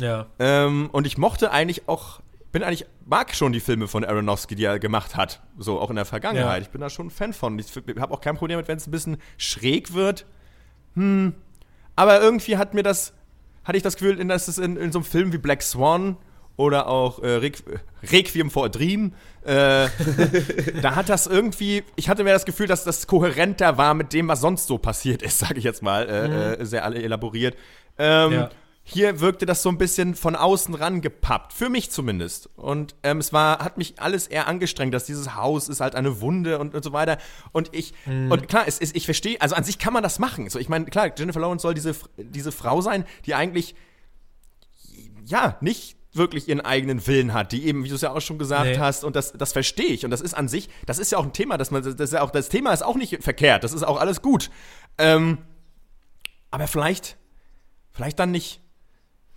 [0.00, 0.26] Ja.
[0.38, 2.20] Ähm, und ich mochte eigentlich auch,
[2.52, 5.42] bin eigentlich, mag schon die Filme von Aronofsky, die er gemacht hat.
[5.58, 6.58] So auch in der Vergangenheit.
[6.58, 6.62] Ja.
[6.62, 7.58] Ich bin da schon ein Fan von.
[7.58, 10.26] Ich habe auch kein Problem mit, wenn es ein bisschen schräg wird.
[10.94, 11.34] Hm.
[11.96, 13.14] Aber irgendwie hat mir das,
[13.66, 16.16] hatte ich das Gefühl, in, dass es in, in so einem Film wie Black Swan
[16.56, 17.62] oder auch äh, Requ
[18.10, 19.12] Requiem for a Dream,
[19.44, 19.88] äh,
[20.82, 24.28] da hat das irgendwie, ich hatte mir das Gefühl, dass das kohärenter war mit dem,
[24.28, 27.56] was sonst so passiert ist, sage ich jetzt mal, äh, äh, sehr alle elaboriert.
[27.98, 28.50] Ähm, Ja.
[28.88, 32.48] Hier wirkte das so ein bisschen von außen rangepappt, für mich zumindest.
[32.54, 36.20] Und ähm, es war, hat mich alles eher angestrengt, dass dieses Haus ist halt eine
[36.20, 37.18] Wunde und, und so weiter.
[37.50, 40.48] Und ich, und klar, es ist, ich verstehe, also an sich kann man das machen.
[40.50, 43.74] So, ich meine, klar, Jennifer Lawrence soll diese, diese Frau sein, die eigentlich,
[45.24, 48.38] ja, nicht wirklich ihren eigenen Willen hat, die eben, wie du es ja auch schon
[48.38, 48.78] gesagt Nee.
[48.78, 50.04] hast, und das, das verstehe ich.
[50.04, 52.12] Und das ist an sich, das ist ja auch ein Thema, dass man, das, ist
[52.12, 54.48] ja auch, das Thema ist auch nicht verkehrt, das ist auch alles gut.
[54.96, 55.38] Ähm,
[56.52, 57.16] aber vielleicht,
[57.90, 58.62] vielleicht dann nicht,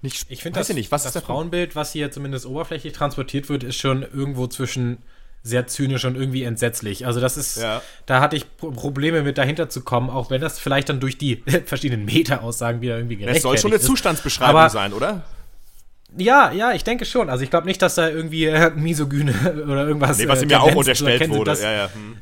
[0.02, 1.24] nicht, Ich finde das, ich nicht, was das ist?
[1.26, 5.00] Frauenbild, was hier zumindest oberflächlich transportiert wird, ist schon irgendwo zwischen
[5.44, 7.06] sehr zynisch und irgendwie entsetzlich.
[7.06, 7.82] Also das ist, Ja.
[8.06, 11.18] da hatte ich Pro- Probleme mit dahinter zu kommen, auch wenn das vielleicht dann durch
[11.18, 13.88] die verschiedenen Meta-Aussagen wieder irgendwie Es soll schon eine gerechtfertigt ist.
[13.88, 15.24] Zustandsbeschreibung Aber- sein, oder?
[16.18, 17.30] Ja, ja, ich denke schon.
[17.30, 19.34] Also ich glaube nicht, dass da irgendwie äh, Misogyne
[19.66, 20.18] oder irgendwas.
[20.18, 21.52] Nee, was äh, ihm ja auch unterstellt wurde.
[21.52, 21.90] Das, ja, ja.
[21.94, 22.18] Hm.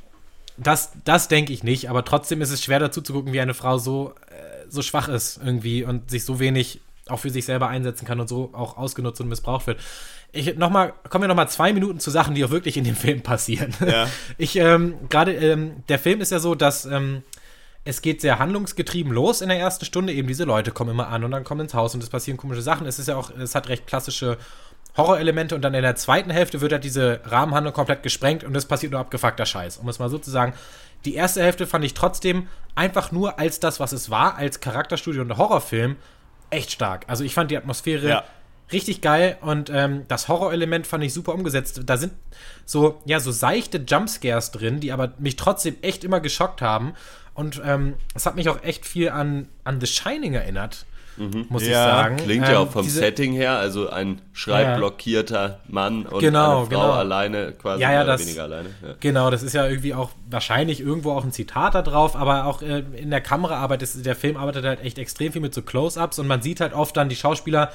[0.57, 3.53] das, das denke ich nicht, aber trotzdem ist es schwer dazu zu gucken, wie eine
[3.53, 7.67] Frau so, äh, so schwach ist irgendwie und sich so wenig auch für sich selber
[7.67, 9.79] einsetzen kann und so auch ausgenutzt und missbraucht wird.
[10.31, 12.83] Ich noch mal, kommen wir noch mal zwei Minuten zu Sachen, die auch wirklich in
[12.83, 13.73] dem Film passieren.
[13.85, 14.07] Ja.
[14.37, 17.23] Ich, ähm, gerade, ähm, der Film ist ja so, dass ähm,
[17.85, 20.13] es geht sehr handlungsgetrieben los in der ersten Stunde.
[20.13, 22.61] Eben diese Leute kommen immer an und dann kommen ins Haus und es passieren komische
[22.61, 22.85] Sachen.
[22.85, 24.37] Es ist ja auch, es hat recht klassische
[24.97, 28.65] Horrorelemente und dann in der zweiten Hälfte wird halt diese Rahmenhandlung komplett gesprengt und es
[28.65, 29.77] passiert nur abgefuckter Scheiß.
[29.77, 30.53] Um es mal so zu sagen,
[31.05, 35.19] die erste Hälfte fand ich trotzdem einfach nur als das, was es war, als Charakterstudie
[35.19, 35.95] und Horrorfilm,
[36.49, 37.05] echt stark.
[37.07, 38.23] Also ich fand die Atmosphäre Ja.
[38.71, 41.81] richtig geil und ähm, das Horrorelement fand ich super umgesetzt.
[41.85, 42.13] Da sind
[42.65, 46.93] so, ja, so seichte Jumpscares drin, die aber mich trotzdem echt immer geschockt haben.
[47.33, 50.85] Und ähm, es hat mich auch echt viel an, an The Shining erinnert,
[51.49, 52.17] muss ich Ja, sagen.
[52.17, 56.65] Klingt ja Ähm, auch vom diese- Setting her, also ein schreibblockierter Mann und Genau, eine
[56.65, 56.91] Frau genau.
[56.91, 58.69] alleine, quasi Ja, ja, mehr oder das- weniger alleine.
[58.85, 58.93] Ja.
[58.99, 62.61] Genau, das ist ja irgendwie auch wahrscheinlich irgendwo auch ein Zitat da drauf, aber auch
[62.61, 66.19] äh, in der Kameraarbeit, ist, der Film arbeitet halt echt extrem viel mit so Close-Ups
[66.19, 67.71] und man sieht halt oft dann die Schauspieler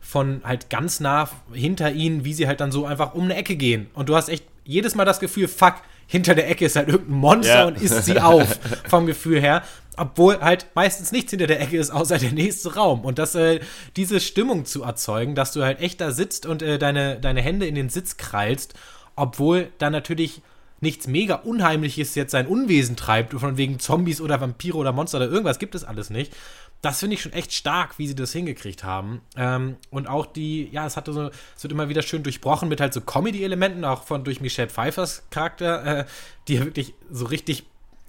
[0.00, 3.56] von halt ganz nah hinter ihnen, wie sie halt dann so einfach um eine Ecke
[3.56, 3.88] gehen.
[3.94, 5.74] Und du hast echt jedes Mal das Gefühl, fuck,
[6.10, 7.66] hinter der Ecke ist halt irgendein Monster Ja.
[7.66, 9.62] und isst sie auf, vom Gefühl her.
[9.96, 13.04] Obwohl halt meistens nichts hinter der Ecke ist, außer der nächste Raum.
[13.04, 13.60] Und das, äh,
[13.96, 17.66] diese Stimmung zu erzeugen, dass du halt echt da sitzt und äh, deine, deine Hände
[17.66, 18.74] in den Sitz krallst,
[19.14, 20.42] obwohl da natürlich
[20.80, 25.28] nichts mega Unheimliches jetzt sein Unwesen treibt, von wegen Zombies oder Vampire oder Monster oder
[25.28, 26.34] irgendwas gibt es alles nicht.
[26.82, 29.20] Das finde ich schon echt stark, wie sie das hingekriegt haben.
[29.36, 32.80] Ähm, und auch die, ja, es hatte so, es wird immer wieder schön durchbrochen mit
[32.80, 36.04] halt so Comedy-Elementen, auch von durch Michelle Pfeiffers Charakter, äh,
[36.48, 37.64] die ja wirklich so richtig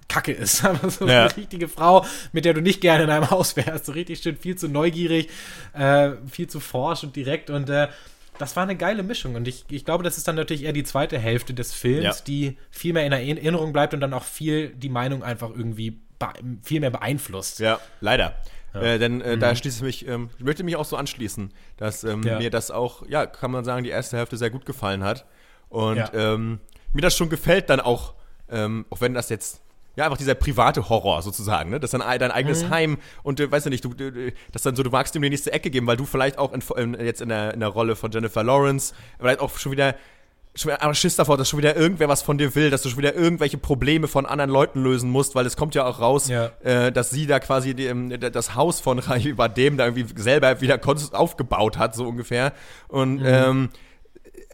[0.07, 0.63] Kacke ist.
[0.65, 1.23] Aber so Ja.
[1.25, 3.85] eine richtige Frau, mit der du nicht gerne in einem Haus wärst.
[3.87, 5.27] So richtig schön viel zu neugierig,
[5.73, 7.49] äh, viel zu forsch und direkt.
[7.49, 7.89] Und äh,
[8.37, 9.35] das war eine geile Mischung.
[9.35, 12.23] Und ich, ich glaube, das ist dann natürlich eher die zweite Hälfte des Films, Ja.
[12.25, 15.99] die viel mehr in Erinnerung bleibt und dann auch viel die Meinung einfach irgendwie
[16.63, 17.59] viel mehr beeinflusst.
[17.59, 18.35] Ja, leider.
[18.73, 22.03] Äh, denn äh, da schließe ich mich, ähm, ich möchte mich auch so anschließen, dass
[22.03, 22.37] ähm, Ja.
[22.37, 25.25] mir das auch, ja, kann man sagen, die erste Hälfte sehr gut gefallen hat.
[25.69, 26.11] Und Ja.
[26.13, 26.59] ähm,
[26.93, 28.13] mir das schon gefällt dann auch,
[28.49, 29.61] ähm, auch wenn das jetzt,
[29.97, 31.79] ja, einfach dieser private Horror sozusagen, ne?
[31.79, 34.75] Das ist dann dein eigenes Heim und äh, weißt du nicht, du, du, das dann
[34.75, 36.61] so, du magst ihm die nächste Ecke geben, weil du vielleicht auch in,
[36.93, 39.95] in, jetzt in der, in der Rolle von Jennifer Lawrence, vielleicht auch schon wieder
[40.79, 43.15] aber Schiss davor, dass schon wieder irgendwer was von dir will, dass du schon wieder
[43.15, 46.51] irgendwelche Probleme von anderen Leuten lösen musst, weil es kommt ja auch raus, Ja.
[46.61, 50.59] äh, dass sie da quasi die, ähm, das Haus von Rai Badem da irgendwie selber
[50.61, 50.79] wieder
[51.13, 52.51] aufgebaut hat, so ungefähr.
[52.89, 53.69] Und ähm,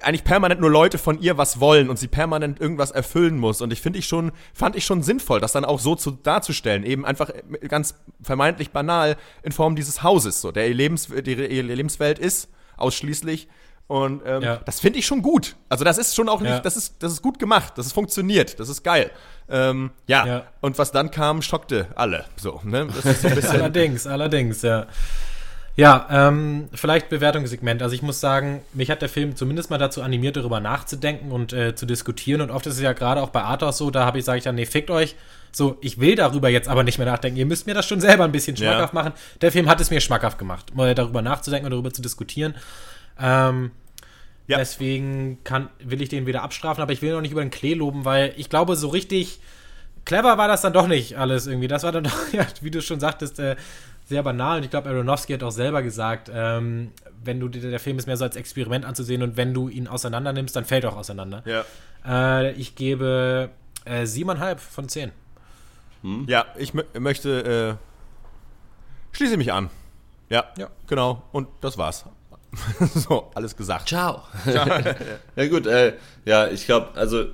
[0.02, 3.62] eigentlich permanent nur Leute von ihr was wollen und sie permanent irgendwas erfüllen muss.
[3.62, 6.84] Und ich finde ich schon, fand ich schon sinnvoll, das dann auch so zu, darzustellen.
[6.84, 11.34] Eben einfach äh, ganz vermeintlich banal in Form dieses Hauses, so, der ihr, Lebens, die,
[11.34, 13.48] ihre Lebenswelt ist, ausschließlich.
[13.88, 14.60] Und ähm, Ja.
[14.66, 15.56] das finde ich schon gut.
[15.70, 16.60] Also das ist schon auch nicht, Ja.
[16.60, 19.12] das ist, das ist gut gemacht, das ist funktioniert, das ist geil.
[19.50, 20.26] Ähm, ja.
[20.28, 20.44] Ja.
[20.60, 22.26] und was dann kam, schockte alle.
[22.36, 22.88] So, ne?
[22.88, 23.52] Das ist so ein bisschen.
[23.62, 24.88] Allerdings, allerdings, ja.
[25.78, 27.84] Ja, ähm, vielleicht Bewertungssegment.
[27.84, 31.54] Also ich muss sagen, mich hat der Film zumindest mal dazu animiert, darüber nachzudenken und
[31.54, 32.42] äh, zu diskutieren.
[32.42, 34.44] Und oft ist es ja gerade auch bei Arthos so, da habe ich, sage ich
[34.44, 35.16] dann, nee, fickt euch.
[35.52, 37.38] So, ich will darüber jetzt aber nicht mehr nachdenken.
[37.38, 38.72] Ihr müsst mir das schon selber ein bisschen Ja.
[38.72, 39.14] schmackhaft machen.
[39.42, 42.56] Der Film hat es mir schmackhaft gemacht, mal darüber nachzudenken und darüber zu diskutieren.
[43.20, 43.72] Ähm,
[44.48, 44.58] Ja.
[44.58, 47.74] Deswegen kann, will ich den wieder abstrafen, aber ich will noch nicht über den Klee
[47.74, 49.40] loben, weil ich glaube, so richtig
[50.06, 51.68] clever war das dann doch nicht alles irgendwie.
[51.68, 53.58] Das war dann doch, ja, wie du schon sagtest, äh,
[54.06, 54.58] sehr banal.
[54.60, 56.92] Und ich glaube, Aronofsky hat auch selber gesagt, ähm,
[57.26, 59.90] wenn du dir, der Film ist mehr so als Experiment anzusehen und wenn du ihn
[59.90, 61.44] auseinander nimmst, dann fällt er auch auseinander.
[61.46, 61.66] ja.
[62.08, 63.50] Äh, ich gebe
[63.84, 65.12] äh, siebeneinhalb von zehn.
[66.28, 67.78] Ja, ich mö möchte,
[69.12, 69.70] äh, schließe mich an.
[70.30, 70.70] Ja, Ja.
[70.88, 71.24] genau.
[71.34, 72.06] Und das war's.
[72.96, 73.90] so, alles gesagt.
[73.90, 74.24] Ciao.
[75.36, 75.94] ja gut, äh,
[76.26, 77.26] ja, ich glaube, also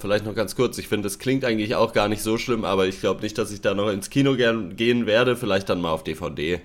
[0.00, 2.86] vielleicht noch ganz kurz, ich finde, das klingt eigentlich auch gar nicht so schlimm, aber
[2.86, 5.90] ich glaube nicht, dass ich da noch ins Kino gern, gehen werde, vielleicht dann mal
[5.90, 6.60] auf DVD.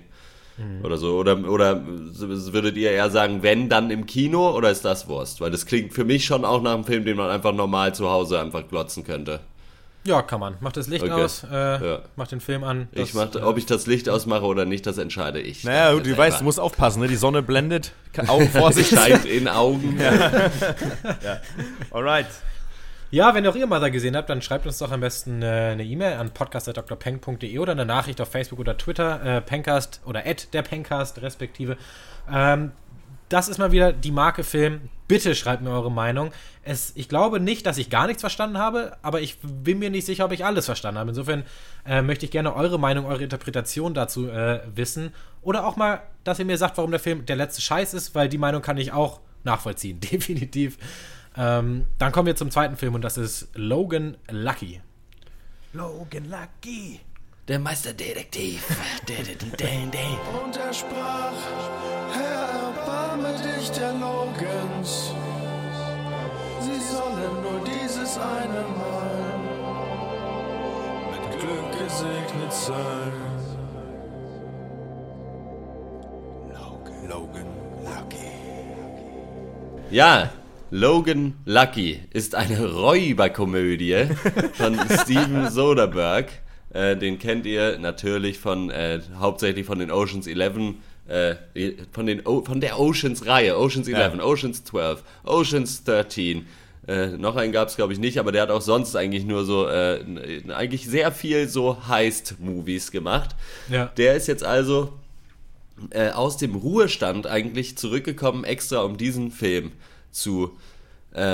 [0.82, 1.16] Oder so.
[1.16, 5.40] Oder, oder würdet ihr eher sagen, wenn, dann im Kino oder ist das Wurst?
[5.40, 8.08] Weil das klingt für mich schon auch nach einem Film, den man einfach normal zu
[8.08, 9.40] Hause einfach glotzen könnte.
[10.06, 10.54] Ja, kann man.
[10.60, 11.12] Mach das Licht Okay.
[11.12, 11.98] aus, äh, Ja.
[12.14, 12.88] mach den Film an.
[12.92, 15.64] ich Das, mach, äh, ob ich das Licht ausmache oder nicht, das entscheide ich.
[15.64, 17.08] Naja, du, du weißt, du musst aufpassen, ne?
[17.08, 17.92] Die Sonne blendet.
[18.28, 18.88] Augen Vorsicht.
[18.92, 20.00] Steigt in Augen.
[21.90, 22.26] Alright.
[23.10, 25.84] Ja, wenn auch ihr Mother gesehen habt, dann schreibt uns doch am besten äh, eine
[25.84, 30.62] E-Mail an podcast.drpeng.de oder eine Nachricht auf Facebook oder Twitter, äh, Pencast oder at der
[30.62, 31.76] Pencast respektive.
[32.32, 32.72] Ähm,
[33.28, 34.88] das ist mal wieder die Marke Film.
[35.08, 36.32] Bitte schreibt mir eure Meinung.
[36.62, 40.06] Es, ich glaube nicht, dass ich gar nichts verstanden habe, aber ich bin mir nicht
[40.06, 41.10] sicher, ob ich alles verstanden habe.
[41.10, 41.44] Insofern
[41.84, 45.12] äh, möchte ich gerne eure Meinung, eure Interpretation dazu äh, wissen.
[45.42, 48.28] Oder auch mal, dass ihr mir sagt, warum der Film der letzte Scheiß ist, weil
[48.28, 50.00] die Meinung kann ich auch nachvollziehen.
[50.12, 50.78] Definitiv.
[51.36, 54.80] Ähm, dann kommen wir zum zweiten Film und das ist Logan Lucky.
[55.72, 57.00] Logan Lucky.
[57.48, 58.60] Der Meisterdetektiv.
[60.42, 61.32] Und er sprach,
[63.66, 65.12] dich der Logans.
[66.60, 69.38] Sie sollen nur dieses eine Mal
[71.12, 73.12] mit Glück gesegnet sein.
[76.50, 77.46] Logan, Logan
[77.84, 78.30] Lucky.
[79.90, 80.30] Ja,
[80.70, 84.08] Logan Lucky ist eine Räuberkomödie
[84.54, 86.30] von Steven Soderbergh.
[86.72, 90.74] Äh, den kennt ihr natürlich von äh, hauptsächlich von den Oceans 11
[91.08, 91.36] äh,
[91.92, 96.46] von, den, O- von der Oceans-Reihe, Oceans 11, Oceans 12, Oceans 13.
[96.88, 99.44] Äh, noch einen gab es, glaube ich, nicht, aber der hat auch sonst eigentlich nur
[99.44, 100.00] so, äh,
[100.54, 103.34] eigentlich sehr viel so Heist-Movies gemacht.
[103.68, 103.86] Ja.
[103.96, 104.92] Der ist jetzt also
[105.90, 109.72] äh, aus dem Ruhestand eigentlich zurückgekommen, extra um diesen Film
[110.12, 110.50] zu äh,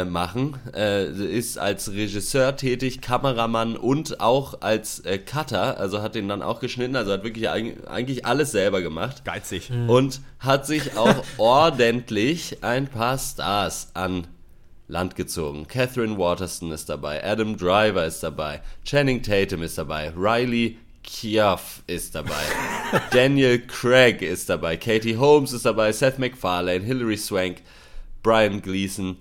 [0.04, 0.56] machen.
[0.74, 6.40] Äh, ist als Regisseur tätig, Kameramann und auch als äh, Cutter, also hat den dann
[6.42, 9.24] auch geschnitten, also hat wirklich eig- eigentlich alles selber gemacht.
[9.24, 9.70] Geizig.
[9.88, 14.26] Und hat sich auch ordentlich ein paar Stars an
[14.88, 15.66] Land gezogen.
[15.68, 22.14] Catherine Waterston ist dabei, Adam Driver ist dabei, Channing Tatum ist dabei, Riley Keough ist
[22.14, 22.42] dabei,
[23.10, 27.62] Daniel Craig ist dabei, Katie Holmes ist dabei, Seth MacFarlane, Hilary Swank,
[28.22, 29.16] Brian Gleason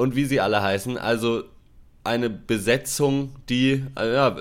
[0.00, 0.96] und wie sie alle heißen.
[0.96, 1.44] Also
[2.04, 4.34] eine Besetzung, die äh, ja,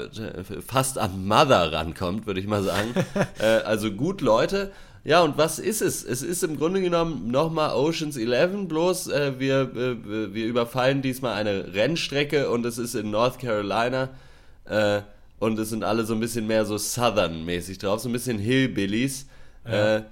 [0.66, 2.96] fast an Mother rankommt, würde ich mal sagen.
[3.40, 4.72] äh, also gut Leute.
[5.04, 6.06] Ja, und was ist es?
[6.06, 11.34] Es ist im Grunde genommen nochmal Oceans 11, bloß äh, wir, äh, wir überfallen diesmal
[11.34, 14.10] eine Rennstrecke und es ist in North Carolina.
[14.64, 15.02] Äh,
[15.40, 19.28] und es sind alle so ein bisschen mehr so Southern-mäßig drauf, so ein bisschen Hillbillies.
[19.66, 20.04] Äh,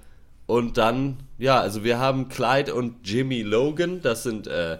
[0.46, 4.78] und dann, ja, also wir haben Clyde und Jimmy Logan, das sind äh,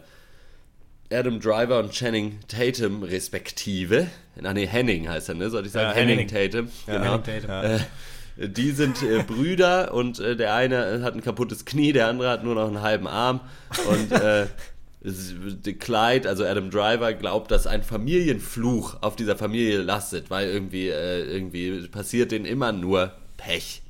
[1.10, 4.08] Adam Driver und Channing Tatum respektive.
[4.40, 5.50] Na nee, Henning heißt er, ne?
[5.50, 5.88] Soll ich sagen?
[5.88, 6.50] Ja, Henning, Henning.
[6.52, 6.68] Tatum.
[6.86, 7.22] genau.
[7.24, 7.50] Henning Tatum.
[7.50, 7.78] Äh,
[8.48, 12.44] die sind äh, Brüder und äh, der eine hat ein kaputtes Knie, der andere hat
[12.44, 13.40] nur noch einen halben Arm.
[13.88, 14.46] Und äh,
[15.78, 21.24] Clyde, also Adam Driver, glaubt, dass ein Familienfluch auf dieser Familie lastet, weil irgendwie, äh,
[21.24, 23.82] irgendwie passiert denen immer nur Pech.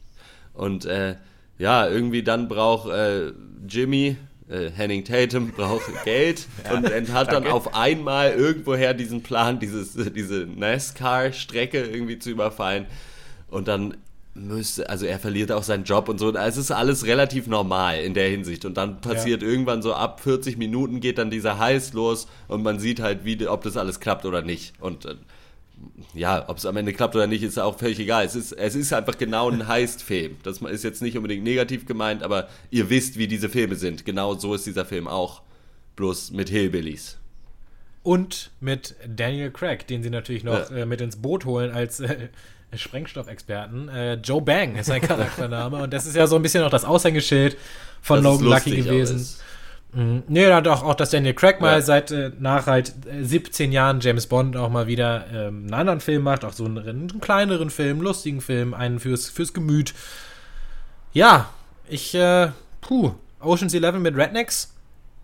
[0.55, 1.17] Und äh,
[1.59, 3.33] ja, irgendwie dann braucht äh,
[3.69, 4.17] Jimmy,
[4.49, 9.93] äh, Henning Tatum, braucht Geld und er hat dann auf einmal irgendwoher diesen Plan, dieses,
[9.95, 12.87] diese NASCAR-Strecke irgendwie zu überfallen.
[13.51, 13.97] Und dann
[14.35, 16.33] müsste, also er verliert auch seinen Job und so.
[16.35, 18.65] Es ist alles relativ normal in der Hinsicht.
[18.65, 22.79] Und dann passiert irgendwann so ab 40 Minuten geht dann dieser Heiß los und man
[22.79, 24.75] sieht halt, wie, ob das alles klappt oder nicht.
[24.81, 25.15] Und äh,
[26.15, 28.25] ja, ob es am Ende klappt oder nicht, ist auch völlig egal.
[28.25, 30.37] Es ist, es ist einfach genau ein Heist-Film.
[30.43, 34.05] Das ist jetzt nicht unbedingt negativ gemeint, aber ihr wisst, wie diese Filme sind.
[34.05, 35.43] Genau so ist dieser Film auch.
[35.97, 37.19] Bloß mit Hillbillies.
[38.05, 40.77] Und mit Daniel Craig, den sie natürlich noch Ja.
[40.79, 42.29] äh, mit ins Boot holen als äh,
[42.75, 43.89] Sprengstoffexperten.
[43.89, 46.85] Äh, Joe Bang ist sein Charaktername und das ist ja so ein bisschen auch das
[46.85, 47.57] Aushängeschild
[48.01, 49.17] von Dass es Logan Lucky gewesen.
[49.17, 49.43] ist.
[49.93, 50.23] Mhm.
[50.29, 51.81] Nee, hat auch, auch, dass Daniel Craig mal Ja.
[51.81, 56.01] seit äh, nach halt äh, 17 Jahren James Bond auch mal wieder ähm, einen anderen
[56.01, 59.95] Film macht, auch so einen, einen kleineren Film, lustigen Film, einen fürs, fürs Gemüt.
[61.13, 61.49] Ja,
[61.89, 62.51] ich, äh,
[62.83, 64.75] puh, Ocean's 11 mit Rednecks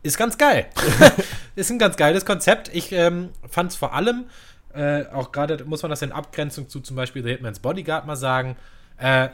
[0.03, 0.67] ist ganz geil.
[1.57, 2.71] ist ein ganz geiles Konzept.
[2.75, 4.25] Ich ähm, fand es vor allem,
[4.73, 8.17] äh, auch gerade muss man das in Abgrenzung zu zum Beispiel The Hitman's Bodyguard mal
[8.17, 8.57] sagen,
[8.97, 9.29] äh,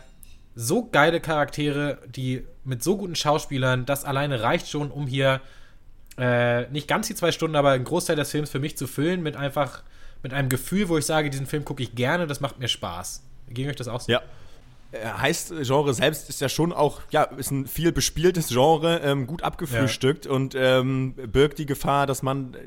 [0.54, 5.40] so geile Charaktere, die mit so guten Schauspielern, das alleine reicht schon, um hier
[6.18, 9.22] äh, nicht ganz die zwei Stunden, aber einen Großteil des Films für mich zu füllen
[9.22, 9.82] mit einfach
[10.22, 13.22] mit einem Gefühl, wo ich sage, diesen Film gucke ich gerne, das macht mir Spaß.
[13.48, 14.12] Ging euch das auch so?
[14.12, 14.20] Ja.
[14.92, 19.26] Äh, Heißt, Genre selbst ist ja schon auch, ja, ist ein viel bespieltes Genre, ähm,
[19.26, 22.58] gut abgefrühstückt und ähm, birgt die Gefahr, dass man, äh,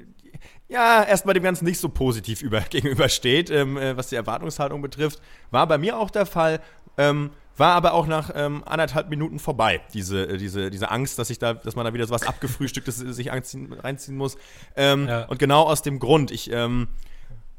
[0.68, 5.22] ja, erstmal dem Ganzen nicht so positiv über, gegenübersteht, ähm, äh, was die Erwartungshaltung betrifft.
[5.52, 6.60] War bei mir auch der Fall,
[6.98, 11.30] ähm, war aber auch nach ähm, anderthalb Minuten vorbei, diese, äh, diese, diese Angst, dass,
[11.30, 14.38] ich da, dass man da wieder so was abgefrühstücktes sich anziehen, reinziehen muss.
[14.76, 15.26] Ähm, Ja.
[15.26, 16.88] Und genau aus dem Grund, ich, ähm,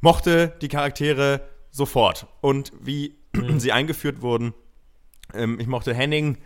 [0.01, 1.40] mochte die Charaktere
[1.70, 2.26] sofort.
[2.40, 3.16] Und wie
[3.59, 4.55] sie eingeführt wurden,
[5.32, 6.38] ähm, ich mochte Henning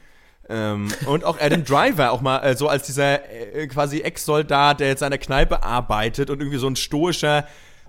[0.49, 4.89] ähm, und auch Adam Driver auch mal äh, so als dieser äh, quasi Ex-Soldat, der
[4.89, 7.47] jetzt an der Kneipe arbeitet und irgendwie so ein stoischer,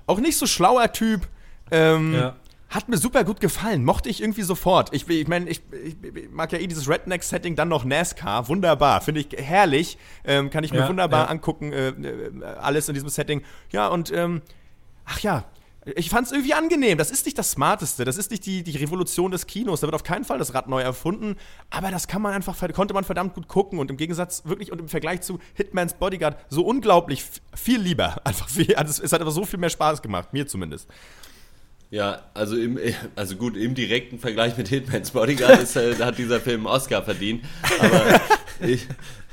[0.07, 1.27] auch nicht so schlauer Typ.
[1.71, 2.35] Ähm, Ja.
[2.69, 4.93] Hat mir super gut gefallen, mochte ich irgendwie sofort.
[4.93, 9.21] Ich, ich meine, ich, ich, mag ja eh dieses Redneck-Setting, dann noch NASCAR, wunderbar, finde
[9.21, 11.29] ich herrlich, ähm, kann ich mir Ja, wunderbar ja.
[11.29, 13.41] angucken, äh, äh, alles in diesem Setting.
[13.71, 14.43] Ja, und ähm,
[15.05, 15.45] ach ja,
[15.95, 16.97] ich fand es irgendwie angenehm.
[16.97, 19.95] Das ist nicht das Smarteste, das ist nicht die, die Revolution des Kinos, da wird
[19.95, 21.37] auf keinen Fall das Rad neu erfunden,
[21.69, 24.79] aber das kann man einfach, konnte man verdammt gut gucken und im Gegensatz wirklich und
[24.79, 27.23] im Vergleich zu Hitman's Bodyguard so unglaublich
[27.55, 28.21] viel lieber.
[28.25, 30.87] Einfach viel, also es hat einfach so viel mehr Spaß gemacht, mir zumindest.
[31.91, 32.79] Ja, also im,
[33.15, 37.03] also gut, im direkten Vergleich mit Hitman's Bodyguard ist, äh, hat dieser Film einen Oscar
[37.03, 37.43] verdient.
[37.79, 38.21] Aber
[38.67, 38.87] ich,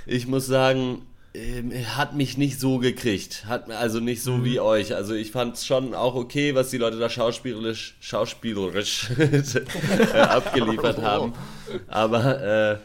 [0.06, 1.02] ich muss sagen,
[1.34, 3.44] ähm, er hat mich nicht so gekriegt.
[3.46, 4.94] Hat also nicht so wie euch.
[4.94, 9.10] Also ich fand es schon auch okay, was die Leute da schauspielerisch, schauspielerisch
[10.14, 11.34] abgeliefert haben.
[11.88, 12.78] Aber äh,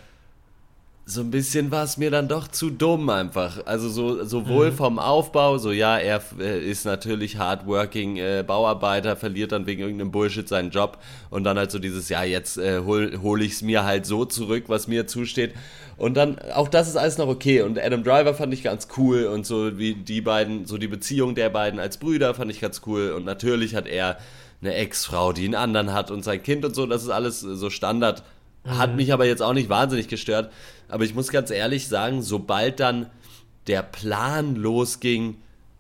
[1.06, 3.66] so ein bisschen war es mir dann doch zu dumm einfach.
[3.66, 9.52] Also so sowohl vom Aufbau, so ja, er äh, ist natürlich hardworking äh, Bauarbeiter, verliert
[9.52, 11.00] dann wegen irgendeinem Bullshit seinen Job
[11.30, 14.26] und dann halt so dieses, ja, jetzt äh, hol, hol ich es mir halt so
[14.26, 15.54] zurück, was mir zusteht.
[15.98, 17.62] Und dann, auch das ist alles noch okay.
[17.62, 21.36] Und Adam Driver fand ich ganz cool und so wie die beiden, so die Beziehung
[21.36, 23.12] der beiden als Brüder fand ich ganz cool.
[23.12, 24.18] Und natürlich hat er
[24.62, 27.70] eine Ex-Frau, die einen anderen hat und sein Kind und so, das ist alles so
[27.70, 28.24] Standard.
[28.66, 30.52] Hat mich aber jetzt auch nicht wahnsinnig gestört.
[30.92, 33.08] Aber ich muss ganz ehrlich sagen, sobald dann
[33.68, 35.38] der Plan losging,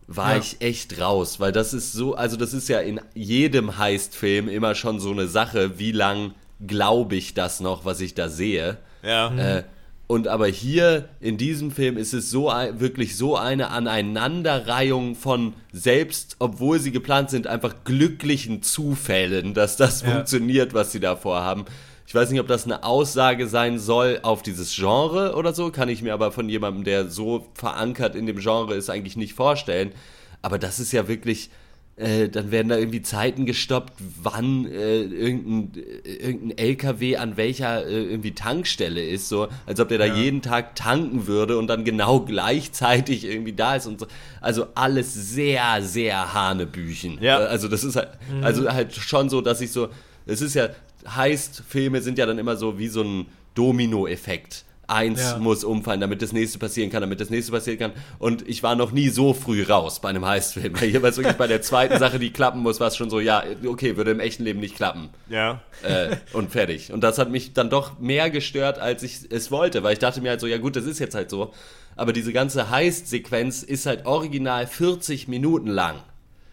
[0.07, 0.39] war Ja.
[0.41, 4.75] ich echt raus, weil das ist so, also das ist ja in jedem Heist-Film immer
[4.75, 6.33] schon so eine Sache, wie lang
[6.65, 8.77] glaube ich das noch, was ich da sehe.
[9.03, 9.33] Ja.
[9.35, 9.63] Äh,
[10.07, 15.53] und aber hier in diesem Film ist es so ein, wirklich so eine Aneinanderreihung von
[15.71, 20.11] selbst, obwohl sie geplant sind, einfach glücklichen Zufällen, dass das Ja.
[20.11, 21.65] funktioniert, was sie da vorhaben.
[22.11, 25.87] Ich weiß nicht, ob das eine Aussage sein soll auf dieses Genre oder so, kann
[25.87, 29.93] ich mir aber von jemandem, der so verankert in dem Genre ist, eigentlich nicht vorstellen.
[30.41, 31.51] Aber das ist ja wirklich,
[31.95, 37.87] äh, dann werden da irgendwie Zeiten gestoppt, wann äh, irgendein, äh, irgendein LKW an welcher
[37.87, 41.85] äh, irgendwie Tankstelle ist, so als ob der da jeden Tag tanken würde und dann
[41.85, 44.07] genau gleichzeitig irgendwie da ist und so.
[44.41, 47.19] Also alles sehr, sehr Hanebüchen.
[47.21, 47.39] Ja.
[47.41, 48.09] Äh, Also das ist halt,
[48.41, 49.87] also halt schon so, dass ich so,
[50.25, 50.71] es ist ja,
[51.07, 53.25] heißt, Filme sind ja dann immer so wie so ein
[53.55, 54.65] Domino-Effekt.
[54.87, 55.37] Eins Ja.
[55.37, 57.91] muss umfallen, damit das nächste passieren kann, damit das nächste passieren kann.
[58.19, 60.73] Und ich war noch nie so früh raus bei einem Heistfilm.
[60.81, 63.09] Weil hier war es wirklich bei der zweiten Sache, die klappen muss, war es schon
[63.09, 65.09] so, ja, okay, würde im echten Leben nicht klappen.
[65.29, 65.61] Ja.
[65.83, 66.91] Äh, und fertig.
[66.91, 70.19] Und das hat mich dann doch mehr gestört, als ich es wollte, weil ich dachte
[70.19, 71.53] mir halt so, ja gut, das ist jetzt halt so.
[71.95, 75.95] Aber diese ganze Heist-Sequenz ist halt original 40 Minuten lang.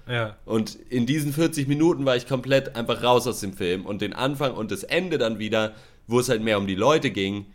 [0.09, 0.37] Ja.
[0.45, 3.85] Und in diesen 40 Minuten war ich komplett einfach raus aus dem Film.
[3.87, 5.75] Und den Anfang und das Ende dann wieder,
[6.07, 7.47] wo es halt mehr um die Leute ging,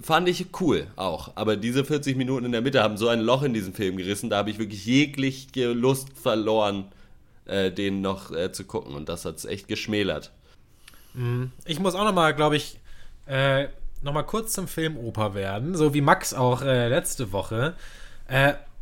[0.00, 1.32] fand ich cool auch.
[1.34, 4.30] Aber diese 40 Minuten in der Mitte haben so ein Loch in diesem Film gerissen,
[4.30, 6.86] da habe ich wirklich jegliche Lust verloren,
[7.46, 8.94] äh, den noch äh, zu gucken.
[8.94, 10.30] Und das hat es echt geschmälert.
[11.66, 12.78] Ich muss auch noch mal, glaube ich,
[13.26, 13.68] äh,
[14.02, 17.74] noch mal kurz zum Film Oper werden, so wie Max auch äh, letzte Woche.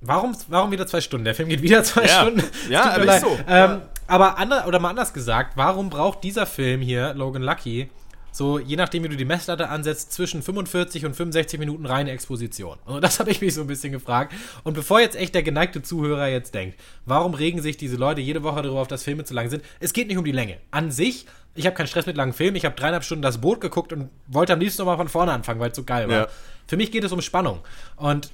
[0.03, 1.25] Warum, warum wieder zwei Stunden?
[1.25, 2.21] Der Film geht wieder zwei Ja.
[2.23, 2.43] Stunden.
[2.71, 3.39] Ja, aber ist so.
[3.47, 7.91] Ähm, Aber ander, oder mal anders gesagt, warum braucht dieser Film hier, Logan Lucky,
[8.33, 12.79] so je nachdem, wie du die Messlatte ansetzt, zwischen 45 und 65 Minuten reine Exposition?
[12.87, 14.33] Also das habe ich mich so ein bisschen gefragt.
[14.65, 18.43] Und bevor jetzt echt der geneigte Zuhörer jetzt denkt, warum regen sich diese Leute jede
[18.43, 19.63] Woche darüber auf, dass Filme zu lang sind?
[19.81, 20.57] Es geht nicht um die Länge.
[20.71, 22.57] An sich, ich habe keinen Stress mit langen Filmen.
[22.57, 25.61] Ich habe dreieinhalb Stunden das Boot geguckt und wollte am liebsten nochmal von vorne anfangen,
[25.61, 26.17] weil es so geil war.
[26.17, 26.27] Ja.
[26.67, 27.61] Für mich geht es um Spannung.
[27.97, 28.31] Und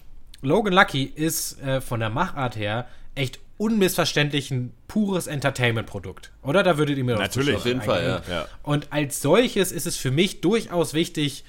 [0.47, 6.31] Logan Lucky ist äh, von der Machart her echt unmissverständlich ein pures Entertainment-Produkt.
[6.43, 6.63] Oder?
[6.63, 7.57] Da würdet ihr mir doch Natürlich.
[7.57, 8.23] Auf jeden Fall.
[8.31, 8.47] Ja.
[8.63, 11.45] Und als solches ist es für mich durchaus wichtig,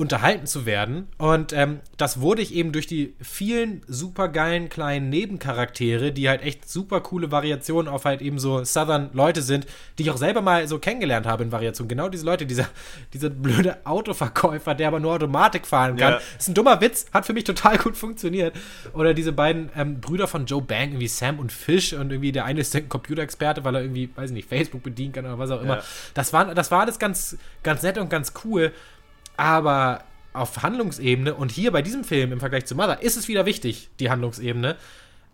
[0.00, 1.08] unterhalten zu werden.
[1.18, 6.68] Und ähm, das wurde ich eben durch die vielen supergeilen kleinen Nebencharaktere, die halt echt
[6.68, 9.66] super coole Variationen auf halt eben so Southern Leute sind,
[9.98, 11.90] die ich auch selber mal so kennengelernt habe in Variationen.
[11.90, 12.66] Genau diese Leute, dieser,
[13.12, 16.14] dieser blöde Autoverkäufer, der aber nur Automatik fahren kann.
[16.14, 16.20] Ja.
[16.38, 18.56] Ist ein dummer Witz, hat für mich total gut funktioniert.
[18.94, 22.46] Oder diese beiden ähm, Brüder von Joe Bang, irgendwie Sam und Fish und irgendwie der
[22.46, 25.50] eine ist ein Computerexperte, weil er irgendwie, weiß ich nicht, Facebook bedienen kann oder was
[25.50, 25.76] auch immer.
[25.76, 25.84] Ja.
[26.14, 28.72] Das, war, das war alles ganz, ganz nett und ganz cool.
[29.40, 30.02] Aber
[30.34, 33.88] auf Handlungsebene und hier bei diesem Film im Vergleich zu Mother ist es wieder wichtig,
[33.98, 34.76] die Handlungsebene.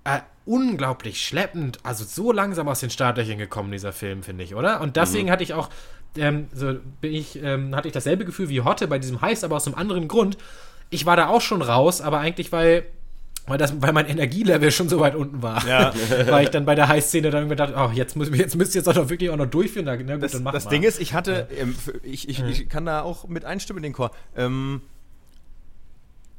[0.05, 4.81] Äh, unglaublich schleppend, also so langsam aus den Startlöchern gekommen, dieser Film, finde ich, oder?
[4.81, 5.71] Und deswegen hatte ich auch,
[6.17, 9.57] ähm, so bin ich, ähm, hatte ich dasselbe Gefühl wie Hotte bei diesem Heist, aber
[9.57, 10.39] aus einem anderen Grund.
[10.91, 12.85] Ich war da auch schon raus, aber eigentlich, weil,
[13.47, 15.67] weil, das, weil mein Energielevel schon so weit unten war.
[15.67, 15.93] Ja.
[16.29, 18.81] weil ich dann bei der Heist-Szene dann irgendwie dachte, oh, jetzt, muss, jetzt müsst ihr
[18.81, 19.85] jetzt auch noch wirklich auch noch durchführen.
[19.87, 20.71] Na, gut, Das, dann mach das mal.
[20.71, 23.83] Ding ist, ich hatte, ähm, für- ich, ich, ich kann da auch mit einstimmen in
[23.85, 24.11] den Chor.
[24.37, 24.83] Ähm,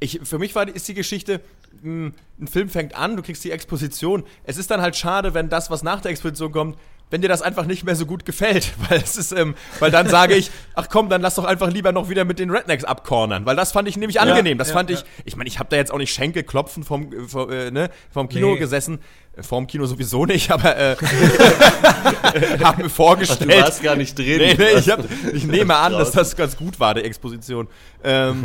[0.00, 1.40] ich, für mich war, ist die Geschichte,
[1.82, 4.24] mh, ein Film fängt an, du kriegst die Exposition.
[4.44, 6.78] Es ist dann halt schade, wenn das, was nach der Exposition kommt,
[7.10, 10.08] wenn dir das einfach nicht mehr so gut gefällt, weil es ist, ähm, weil dann
[10.08, 13.46] sage ich, ach komm, dann lass doch einfach lieber noch wieder mit den Rednecks abcornern,
[13.46, 14.58] weil das fand ich nämlich angenehm.
[14.58, 14.96] Das ja, fand ja.
[14.96, 17.90] ich, ich meine, ich habe da jetzt auch nicht Schenkelklopfen vom, äh, vom, äh, ne,
[18.10, 18.58] vom Kino Nee.
[18.58, 18.98] gesessen,
[19.36, 20.96] Äh, vorm Kino sowieso nicht, aber äh,
[22.62, 23.50] hab mir vorgestellt.
[23.50, 24.38] Du warst gar nicht drin.
[24.38, 25.00] Nee, nee, ich, hab,
[25.32, 27.68] ich nehme an, dass das ganz gut war, die Exposition.
[28.04, 28.44] Ähm,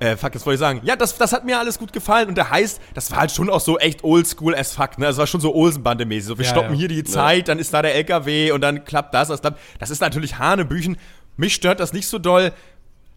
[0.00, 0.80] äh, fuck, das wollte ich sagen.
[0.84, 2.28] Ja, das, das hat mir alles gut gefallen.
[2.28, 4.98] Und der heißt, das war halt schon auch so echt oldschool as fuck.
[4.98, 5.06] Ne?
[5.06, 6.24] Das war schon so Olsenbande-mäßig.
[6.26, 6.78] So, wir Ja, stoppen ja.
[6.80, 9.60] hier die Zeit, dann ist da der LKW und dann klappt das, das klappt.
[9.78, 10.96] Das ist natürlich Hanebüchen.
[11.36, 12.52] Mich stört das nicht so doll.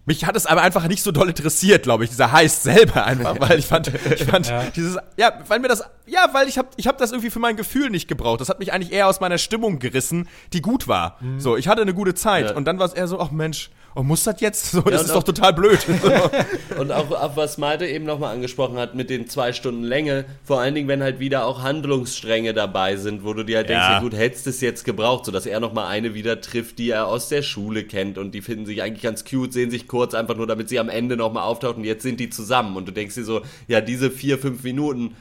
[0.06, 3.36] Mich hat es aber einfach nicht so doll interessiert, glaube ich, dieser Heist selber einfach,
[3.40, 4.64] weil ich fand, ich fand Ja.
[4.76, 7.56] dieses, ja, weil mir das, ja, weil ich habe ich hab das irgendwie für mein
[7.58, 8.42] Gefühl nicht gebraucht.
[8.42, 11.20] Das hat mich eigentlich eher aus meiner Stimmung gerissen, die gut war.
[11.38, 12.56] So, ich hatte eine gute Zeit Ja.
[12.56, 14.72] und dann war es eher so, ach Mensch, oh, muss das jetzt?
[14.72, 15.80] So, das und ist doch total blöd.
[16.78, 20.62] Und auch, auch was Malte eben nochmal angesprochen hat mit den zwei Stunden Länge, vor
[20.62, 23.94] allen Dingen, wenn halt wieder auch Handlungsstränge dabei sind, wo du dir halt denkst, Ja.
[23.94, 27.28] ja gut, hättest es jetzt gebraucht, sodass er nochmal eine wieder trifft, die er aus
[27.28, 30.48] der Schule kennt und die finden sich eigentlich ganz cute, sehen sich kurz einfach nur,
[30.48, 33.26] damit sie am Ende nochmal auftauchen und jetzt sind die zusammen und du denkst dir
[33.26, 35.16] so, ja, diese vier, fünf Minuten,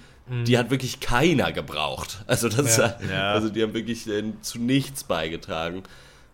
[0.47, 2.19] die hat wirklich keiner gebraucht.
[2.27, 2.87] Also das Ja.
[2.87, 3.33] ist, Ja.
[3.33, 5.83] also die haben wirklich äh, zu nichts beigetragen.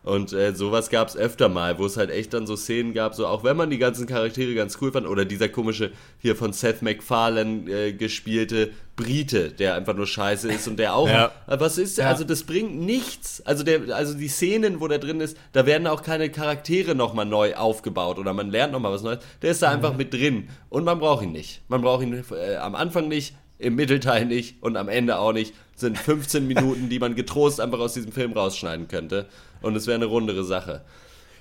[0.04, 3.14] Und äh, sowas gab es öfter mal, wo es halt echt dann so Szenen gab,
[3.14, 6.52] so auch wenn man die ganzen Charaktere ganz cool fand, oder dieser komische hier von
[6.52, 11.08] Seth MacFarlane äh, gespielte Brite, der einfach nur scheiße ist und der auch.
[11.08, 11.32] Ja.
[11.46, 12.08] Aber was ist, Ja.
[12.08, 13.40] also das bringt nichts.
[13.46, 17.24] Also der, also die Szenen, wo der drin ist, da werden auch keine Charaktere nochmal
[17.26, 19.20] neu aufgebaut oder man lernt nochmal was Neues.
[19.40, 20.48] Der ist da einfach mit drin.
[20.68, 21.62] Und man braucht ihn nicht.
[21.68, 25.54] Man braucht ihn äh, am Anfang nicht, im Mittelteil nicht und am Ende auch nicht.
[25.76, 29.26] Sind 15 Minuten, die man getrost einfach aus diesem Film rausschneiden könnte.
[29.64, 30.84] Und es wäre eine rundere Sache.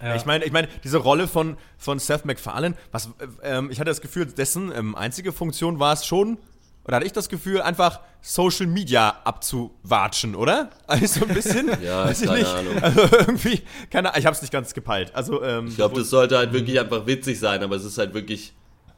[0.01, 0.15] Ja.
[0.15, 3.07] Ich meine, ich meine, diese Rolle von, von Seth MacFarlane, was,
[3.41, 6.37] äh, ähm, ich hatte das Gefühl, dessen ähm, einzige Funktion war es schon,
[6.85, 10.69] oder hatte ich das Gefühl, einfach Social Media abzuwatschen, oder?
[10.87, 11.69] Also so ein bisschen?
[11.81, 12.53] Ja, Weiß ich keine nicht.
[12.53, 12.83] Ahnung.
[12.83, 15.11] Also irgendwie, keine Ahnung, ich hab's nicht ganz gepeilt.
[15.13, 18.13] Also, ähm, Ich glaube, das sollte halt wirklich einfach witzig sein, aber es ist halt
[18.13, 18.53] wirklich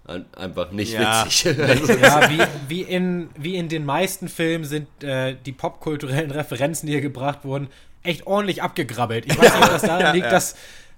[0.07, 1.25] ein- einfach nicht Ja.
[1.25, 1.59] witzig.
[1.59, 6.87] Also, Ja, wie, wie, in, wie in den meisten Filmen sind äh, die popkulturellen Referenzen,
[6.87, 7.67] die hier gebracht wurden,
[8.05, 9.25] echt ordentlich abgegrabbelt.
[9.25, 10.31] Ich weiß nicht, ob das daran Ja, liegt, ja.
[10.31, 10.55] dass,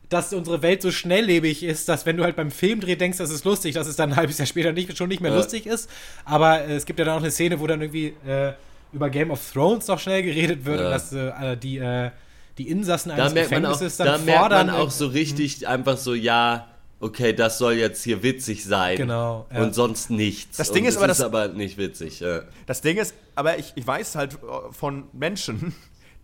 [0.10, 3.44] dass unsere Welt so schnelllebig ist, dass wenn du halt beim Filmdreh denkst, das ist
[3.46, 5.38] lustig, dass es dann ein halbes Jahr später nicht, schon nicht mehr Ja.
[5.38, 5.90] lustig ist.
[6.26, 8.54] Aber äh, es gibt ja dann auch eine Szene, wo dann irgendwie äh,
[8.94, 12.12] über Game of Thrones noch schnell geredet wird und dass äh, die, äh,
[12.58, 14.68] die Insassen da eines merkt man auch, Gefängnisses dann da merkt fordern.
[14.68, 16.68] man auch so richtig einfach so, ja,
[17.02, 18.96] okay, das soll jetzt hier witzig sein.
[18.98, 19.62] Genau, ja.
[19.62, 20.58] Und sonst nichts.
[20.58, 22.22] Das Ding Und ist aber, ist das- aber nicht witzig.
[22.22, 22.44] Ja.
[22.66, 24.38] Das Ding ist, aber ich, ich weiß halt äh,
[24.72, 25.76] von Menschen,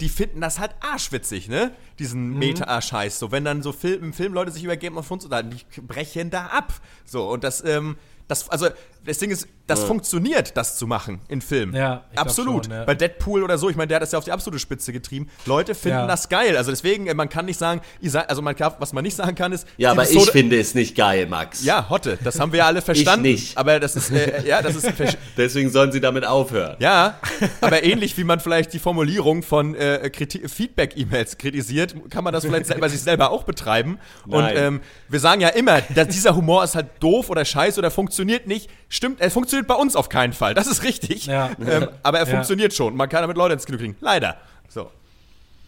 [0.02, 1.72] die finden das halt arschwitzig, ne?
[2.00, 3.20] Diesen Meta-Scheiß.
[3.20, 5.82] So, wenn dann so Film, im Film Leute sich über Game of Thrones unterhalten, die
[5.82, 6.74] brechen da ab.
[7.06, 8.68] So, und das, ähm, das, also,
[9.06, 11.74] das Ding ist, das funktioniert, das zu machen in Filmen.
[11.76, 12.66] Ja, ich Absolut.
[12.66, 12.84] schon, ja.
[12.84, 15.30] Bei Deadpool oder so, ich meine, der hat das ja auf die absolute Spitze getrieben.
[15.46, 16.08] Leute finden Ja.
[16.08, 16.58] das geil.
[16.58, 17.82] Also deswegen, äh, man kann nicht sagen,
[18.28, 20.76] also man kann, was man nicht sagen kann, ist, Ja, aber ich Episode- finde es
[20.76, 21.64] nicht geil, Max.
[21.64, 23.24] Ja, Hotte, das haben wir ja alle verstanden.
[23.24, 23.58] nicht.
[23.58, 24.88] Aber das ist, äh, ja, das ist
[25.38, 26.76] Deswegen sollen sie damit aufhören.
[26.80, 27.18] ja,
[27.62, 32.44] aber ähnlich wie man vielleicht die Formulierung von äh, Kriti- Feedback-E-Mails kritisiert, kann man das
[32.46, 33.98] vielleicht selber sich selber auch betreiben.
[34.26, 34.54] Und Nein.
[34.58, 38.48] ähm, wir sagen ja immer, dass dieser Humor ist halt doof oder scheiße oder funktioniert
[38.48, 38.70] nicht.
[38.94, 40.54] Stimmt, er funktioniert bei uns auf keinen Fall.
[40.54, 41.26] Das ist richtig.
[41.26, 41.50] Ja.
[41.66, 42.32] Ähm, aber er Ja.
[42.32, 42.96] funktioniert schon.
[42.96, 43.96] Man kann damit Leute ins Kino kriegen.
[44.02, 44.38] Leider.
[44.70, 44.92] So.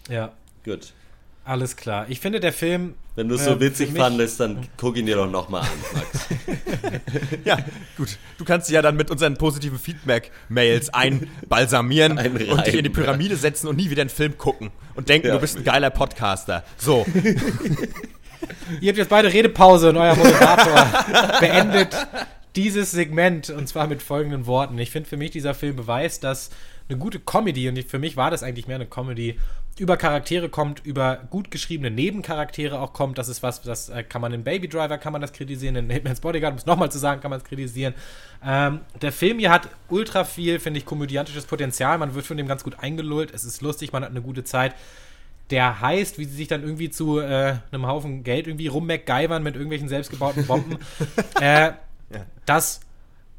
[0.09, 0.31] ja,
[0.63, 0.93] Gut.
[1.43, 2.05] alles klar.
[2.07, 2.93] Ich finde, der Film.
[3.15, 5.61] Wenn du es äh, so witzig für mich- fandest, dann guck ihn dir doch nochmal
[5.61, 6.27] an, Max.
[7.45, 7.57] Ja,
[7.97, 8.17] gut.
[8.37, 12.89] Du kannst dich ja dann mit unseren positiven Feedback-Mails einbalsamieren Einreiben, und dich in die
[12.91, 15.33] Pyramide setzen und nie wieder einen Film gucken und denken, Ja.
[15.33, 16.63] du bist ein geiler Podcaster.
[16.77, 17.05] So.
[18.81, 21.95] Ihr habt jetzt beide Redepause und euer Moderator beendet
[22.55, 24.77] dieses Segment und zwar mit folgenden Worten.
[24.79, 26.49] Ich finde für mich dieser Film beweist, dass
[26.87, 29.39] eine gute Comedy, und für mich war das eigentlich mehr eine Comedy,
[29.77, 33.17] über Charaktere kommt, über gut geschriebene Nebencharaktere auch kommt.
[33.17, 35.89] Das ist was, das äh, kann man in Baby Driver, kann man das kritisieren, in
[35.89, 37.93] Hitman's Bodyguard, um es nochmal zu sagen, kann man es kritisieren.
[38.41, 41.97] Ähm, der Film hier hat ultra viel, finde ich, komödiantisches Potenzial.
[41.97, 43.33] Man wird von dem ganz gut eingelullt.
[43.33, 44.75] Es ist lustig, man hat eine gute Zeit
[45.51, 49.53] der heißt, wie sie sich dann irgendwie zu äh, einem Haufen Geld irgendwie rummacgeivern mit
[49.53, 50.79] irgendwelchen selbstgebauten Bomben.
[51.39, 51.73] äh,
[52.45, 52.79] Das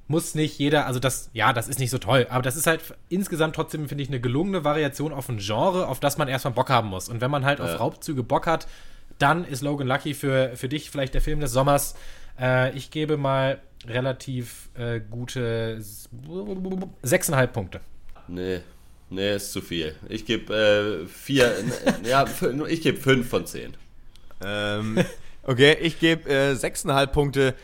[0.08, 2.80] muss nicht jeder, also das, ja, das ist nicht so toll, aber das ist halt
[3.08, 6.70] insgesamt trotzdem, finde ich, eine gelungene Variation auf ein Genre, auf das man erstmal Bock
[6.70, 7.08] haben muss.
[7.08, 8.68] Und wenn man halt auf Raubzüge Bock hat,
[9.18, 11.94] dann ist Logan Lucky für, für dich vielleicht der Film des Sommers.
[12.38, 16.08] Äh, ich gebe mal relativ äh, gute s-
[17.02, 17.80] sechseinhalb Punkte.
[18.28, 18.60] Nee.
[19.10, 19.94] Nee, ist zu viel.
[20.08, 20.52] Ich gebe
[21.04, 21.52] äh, vier,
[22.04, 22.24] ja,
[22.68, 23.74] ich gebe fünf von zehn.
[24.44, 24.98] Ähm,
[25.44, 27.54] okay, ich gebe äh, 6,5 Punkte.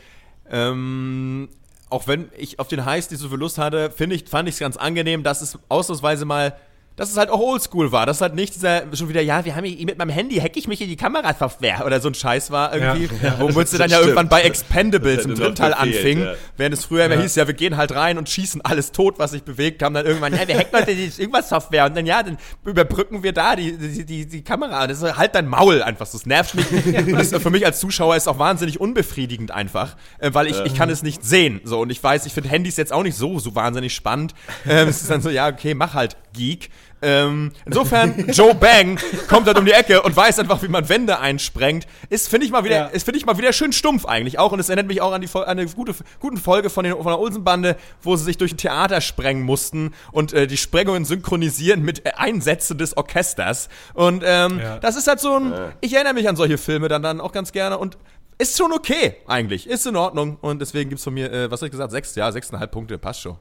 [0.50, 1.48] Ähm,
[1.90, 4.58] auch wenn ich auf den Highs nicht so viel Lust hatte, ich, fand ich es
[4.58, 6.56] ganz angenehm, dass es ausnahmsweise mal,
[6.96, 8.06] dass es halt auch oldschool war.
[8.06, 10.68] Dass halt nicht dieser, schon wieder, ja, wir haben hier mit meinem Handy, hack ich
[10.68, 13.92] mich in die Kamerasoftware oder so ein Scheiß war irgendwie, Ja, womit sie dann das
[13.92, 14.02] ja stimmt.
[14.08, 16.20] irgendwann bei Expendables Das im dritten Teil gefehlt, anfing.
[16.20, 16.34] ja.
[16.56, 19.30] Während es früher immer hieß, ja, wir gehen halt rein und schießen alles tot, was
[19.32, 22.38] sich bewegt, kam dann irgendwann, ja, wir hacken die irgendwas Software und dann, ja, dann
[22.64, 24.86] überbrücken wir da die, die, die, die Kamera.
[24.86, 26.70] Das ist halt dein Maul einfach, das nervt mich.
[26.96, 30.74] und das für mich als Zuschauer ist auch wahnsinnig unbefriedigend einfach, äh, weil ich, ich
[30.74, 31.60] kann es nicht sehen.
[31.64, 34.34] So, und ich weiß, ich finde Handys jetzt auch nicht so, so wahnsinnig spannend.
[34.66, 36.70] Ähm, es ist dann so, ja, okay, mach halt Geek.
[37.04, 41.18] Ähm, insofern, Joe Bang kommt dann um die Ecke und weiß einfach, wie man Wände
[41.18, 41.86] einsprengt.
[42.10, 42.86] Ist, finde ich mal wieder, Ja.
[42.86, 44.52] ist, finde ich mal wieder schön stumpf eigentlich auch.
[44.52, 47.06] Und es erinnert mich auch an die an eine gute, guten Folge von, den, von
[47.06, 51.82] der Olsenbande, wo sie sich durch ein Theater sprengen mussten und äh, die Sprengungen synchronisieren
[51.82, 53.68] mit äh, Einsätzen des Orchesters.
[53.94, 54.78] Und ähm, Ja.
[54.78, 57.50] das ist halt so ein, ich erinnere mich an solche Filme dann, dann auch ganz
[57.50, 57.98] gerne und
[58.38, 59.66] ist schon okay, eigentlich.
[59.68, 60.36] Ist in Ordnung.
[60.40, 63.20] Und deswegen gibt's von mir, äh, was habe ich gesagt, sechs, ja, sechseinhalb Punkte, passt
[63.22, 63.36] schon.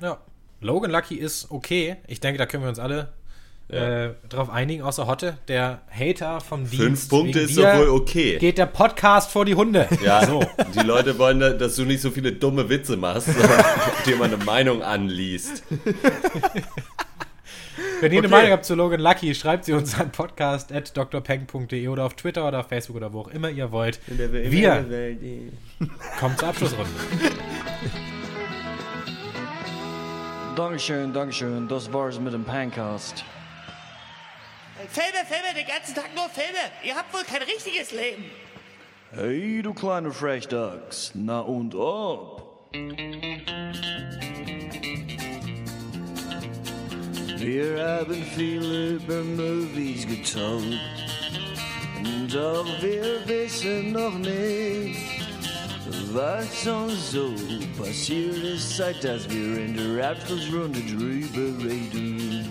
[0.00, 0.18] Ja.
[0.60, 1.96] Logan Lucky ist okay.
[2.06, 3.08] Ich denke, da können wir uns alle
[3.68, 6.76] äh, drauf einigen, außer Hotte, der Hater vom Dienst.
[6.82, 8.38] Fünf Punkte ist doch wohl okay.
[8.38, 9.86] Geht der Podcast vor die Hunde.
[10.04, 10.42] Ja, So.
[10.74, 13.64] die Leute wollen, da- dass du nicht so viele dumme Witze machst, sondern
[14.06, 15.62] dir mal eine Meinung anliest.
[18.00, 18.36] Wenn ihr eine Okay.
[18.36, 22.68] Meinung habt zu Logan Lucky, schreibt sie uns an podcast.drpeng.de oder auf Twitter oder auf
[22.68, 24.00] Facebook oder wo auch immer ihr wollt.
[24.06, 24.84] Wir
[26.18, 26.90] kommen zur Abschlussrunde.
[30.58, 31.68] Dankeschön, Dankeschön.
[31.68, 33.22] Das war's mit dem Pancast.
[34.88, 36.58] Filme, Filme, den ganzen Tag nur Filme.
[36.82, 38.24] Ihr habt wohl kein richtiges Leben.
[39.12, 41.12] Hey, du kleine Frechdachs.
[41.14, 42.72] Na und ob?
[47.36, 50.80] Wir haben viel über Movies getalkt.
[52.32, 55.17] Doch wir wissen noch nicht,
[56.12, 57.34] was uns so
[57.80, 62.46] passiert ist, seit dass wir in der Abschlussrunde drüber reden.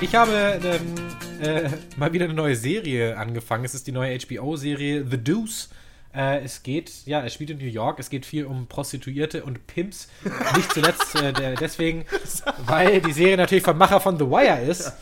[0.00, 0.94] Ich habe ähm,
[1.40, 3.64] äh, mal wieder eine neue Serie angefangen.
[3.64, 5.70] Es ist die neue HBO-Serie The Deuce.
[6.14, 7.98] Äh, es geht, ja, es spielt in New York.
[7.98, 10.08] Es geht viel um Prostituierte und Pimps.
[10.56, 12.04] Nicht zuletzt äh, der, deswegen,
[12.66, 14.92] weil die Serie natürlich vom Macher von The Wire ist.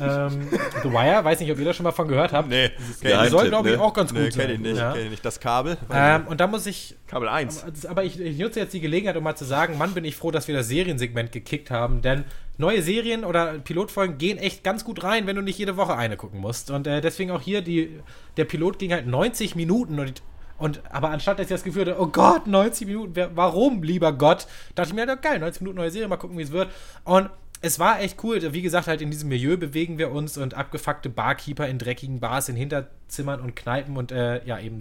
[0.00, 0.48] Ähm,
[0.82, 2.48] The Wire, weiß nicht, ob ihr da schon mal von gehört habt.
[2.48, 2.70] Nee,
[3.02, 3.82] Die soll, glaube ich, ne?
[3.82, 4.46] auch ganz gut nee sein.
[4.46, 4.92] kenn ich nicht, Ja.
[4.92, 5.24] kenn ich nicht.
[5.24, 5.76] Das Kabel?
[5.92, 7.86] Ähm, und da muss ich Kabel 1.
[7.86, 10.30] aber ich, ich nutze jetzt die Gelegenheit, um mal zu sagen, Mann, bin ich froh,
[10.30, 12.24] dass wir das Seriensegment gekickt haben, denn
[12.58, 16.16] neue Serien oder Pilotfolgen gehen echt ganz gut rein, wenn du nicht jede Woche eine
[16.16, 16.70] gucken musst.
[16.70, 18.00] Und äh, deswegen auch hier, die,
[18.36, 20.22] der Pilot ging halt 90 Minuten und,
[20.58, 24.46] und aber anstatt dass ich das Gefühl hatte, oh Gott, 90 Minuten, warum, lieber Gott,
[24.74, 26.70] dachte ich mir, ja, geil, 90 Minuten neue Serie, mal gucken, wie es wird.
[27.04, 27.28] Und
[27.60, 28.52] es war echt cool.
[28.52, 32.48] Wie gesagt, halt in diesem Milieu bewegen wir uns und abgefuckte Barkeeper in dreckigen Bars,
[32.48, 34.78] in Hinterzimmern und Kneipen und äh, ja, eben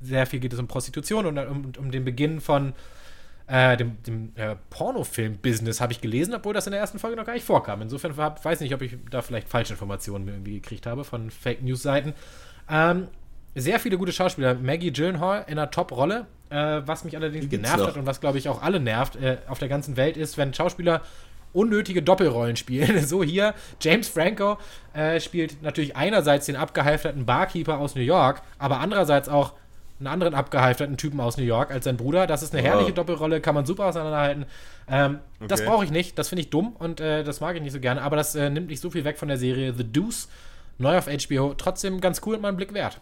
[0.00, 2.74] sehr viel geht es um Prostitution und um, um den Beginn von
[3.46, 7.26] äh, dem, dem äh, Pornofilm-Business habe ich gelesen, obwohl das in der ersten Folge noch
[7.26, 7.82] gar nicht vorkam.
[7.82, 11.62] Insofern war, weiß nicht, ob ich da vielleicht falsche Informationen irgendwie gekriegt habe von Fake
[11.62, 12.14] News-Seiten.
[12.70, 13.08] Ähm,
[13.54, 14.54] sehr viele gute Schauspieler.
[14.54, 16.26] Maggie Gyllenhaal in einer Top-Rolle.
[16.50, 17.86] Äh, was mich allerdings genervt noch.
[17.88, 20.52] hat und was, glaube ich, auch alle nervt äh, auf der ganzen Welt ist, wenn
[20.54, 21.00] Schauspieler
[21.54, 22.98] unnötige Doppelrollen spielen.
[23.06, 24.58] So hier, James Franco
[24.92, 29.54] äh, spielt natürlich einerseits den abgehalfterten Barkeeper aus New York, aber andererseits auch
[30.00, 32.26] einen anderen abgehalfterten Typen aus New York als sein Bruder.
[32.26, 32.96] Das ist eine herrliche Wow.
[32.96, 34.44] Doppelrolle, kann man super auseinanderhalten.
[34.88, 35.70] Ähm, Das Okay.
[35.70, 38.02] brauche ich nicht, das finde ich dumm und äh, das mag ich nicht so gerne,
[38.02, 40.28] aber das äh, nimmt nicht so viel weg von der Serie The Deuce,
[40.78, 41.54] neu auf HBO.
[41.54, 43.00] Trotzdem ganz cool und mal einen Blick wert.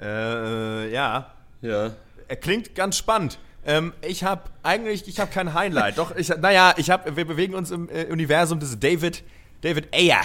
[0.00, 1.32] Äh, ja.
[1.60, 1.90] Ja.
[2.28, 3.38] Er klingt ganz spannend.
[3.68, 5.98] Ähm, ich habe eigentlich, ich habe kein Highlight.
[5.98, 9.22] Doch, ich, naja, ich habe, wir bewegen uns im äh, Universum des David,
[9.60, 10.22] David Ayer.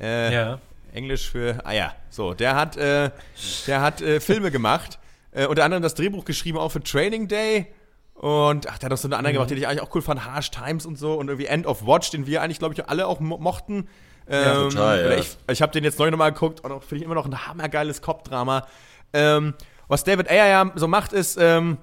[0.00, 0.58] Äh, Ja.
[0.94, 1.94] Englisch für Eier.
[2.08, 3.10] So, der hat, äh,
[3.66, 4.98] der hat äh, Filme gemacht.
[5.32, 7.66] Äh, unter anderem das Drehbuch geschrieben auch für Training Day.
[8.14, 10.24] Und ach, der hat noch so eine andere gemacht, die ich eigentlich auch cool fand,
[10.24, 11.12] Harsh Times und so.
[11.12, 13.86] Und irgendwie End of Watch, den wir eigentlich, glaube ich, alle auch mo mochten.
[14.30, 15.18] Ähm, total, ja.
[15.18, 17.46] Ich, ich habe den jetzt neu nochmal geguckt und auch finde ich immer noch ein
[17.46, 18.66] hammergeiles Cop-Drama.
[19.12, 19.54] Ähm,
[19.88, 21.78] was David Ayer ja so macht, ist, ähm,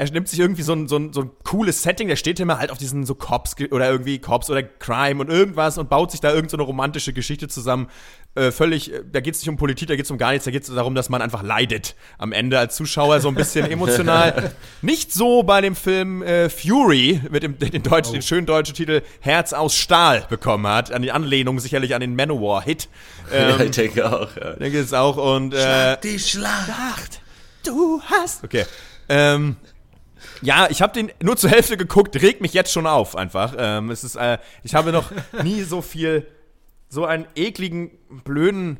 [0.00, 2.58] er nimmt sich irgendwie so ein, so, ein, so ein cooles Setting, der steht immer
[2.58, 6.20] halt auf diesen so Cops oder irgendwie Cops oder Crime und irgendwas und baut sich
[6.20, 7.88] da irgend so eine romantische Geschichte zusammen.
[8.34, 10.46] Äh, völlig, äh, da geht es nicht um Politik, da geht es um gar nichts,
[10.46, 13.66] da geht es darum, dass man einfach leidet am Ende als Zuschauer so ein bisschen
[13.70, 14.52] emotional.
[14.80, 19.02] Nicht so bei dem Film äh, Fury mit dem den, deutschen, den schönen deutschen Titel
[19.20, 22.88] Herz aus Stahl bekommen hat, an die Anlehnung sicherlich an den Manowar-Hit.
[23.32, 24.34] ja, Ähm, ich denke auch.
[24.36, 24.52] Ja.
[24.54, 26.64] denke es auch und äh, Die Schlacht.
[26.66, 27.20] Schlacht.
[27.64, 28.44] Du hast.
[28.44, 28.64] Okay.
[29.10, 29.56] Ähm,
[30.42, 33.54] ja, ich habe den nur zur Hälfte geguckt, regt mich jetzt schon auf einfach.
[33.58, 35.10] Ähm, es ist, äh, ich habe noch
[35.42, 36.26] nie so viel,
[36.88, 37.90] so einen ekligen,
[38.24, 38.78] blöden.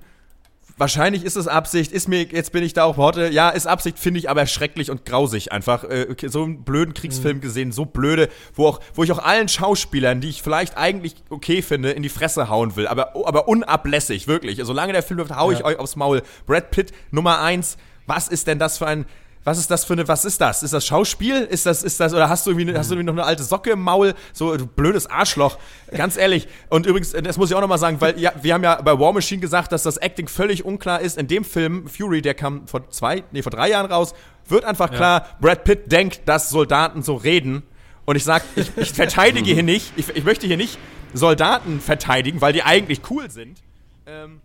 [0.77, 3.99] Wahrscheinlich ist es Absicht, ist mir, jetzt bin ich da auch Worte, ja, ist Absicht,
[3.99, 5.85] finde ich aber schrecklich und grausig einfach.
[5.85, 10.23] Äh, so einen blöden Kriegsfilm gesehen, so blöde, wo, auch, wo ich auch allen Schauspielern,
[10.23, 14.59] die ich vielleicht eigentlich okay finde, in die Fresse hauen will, aber, aber unablässig, wirklich.
[14.63, 16.23] Solange der Film läuft, hau ich euch aufs Maul.
[16.47, 17.77] Brad Pitt, Nummer eins,
[18.07, 19.05] was ist denn das für ein,
[19.43, 20.63] was ist das für eine, was ist das?
[20.63, 21.37] Ist das Schauspiel?
[21.43, 23.71] Ist das, ist das, oder hast du irgendwie, hast du irgendwie noch eine alte Socke
[23.71, 24.15] im Maul?
[24.33, 25.59] So, du blödes Arschloch.
[25.91, 26.47] Ganz ehrlich.
[26.69, 29.13] Und übrigens, das muss ich auch nochmal sagen, weil ja, wir haben ja bei War
[29.13, 31.17] Machine gesagt, dass das Acting völlig unklar ist.
[31.17, 34.15] In dem Film, Fury, der kam vor zwei, nee, vor drei Jahren raus,
[34.47, 37.63] wird einfach klar, Brad Pitt denkt, dass Soldaten so reden.
[38.05, 40.79] Und ich sag, ich, ich verteidige hier nicht, ich, ich möchte hier nicht
[41.15, 43.63] Soldaten verteidigen, weil die eigentlich cool sind.
[44.07, 44.41] Ähm,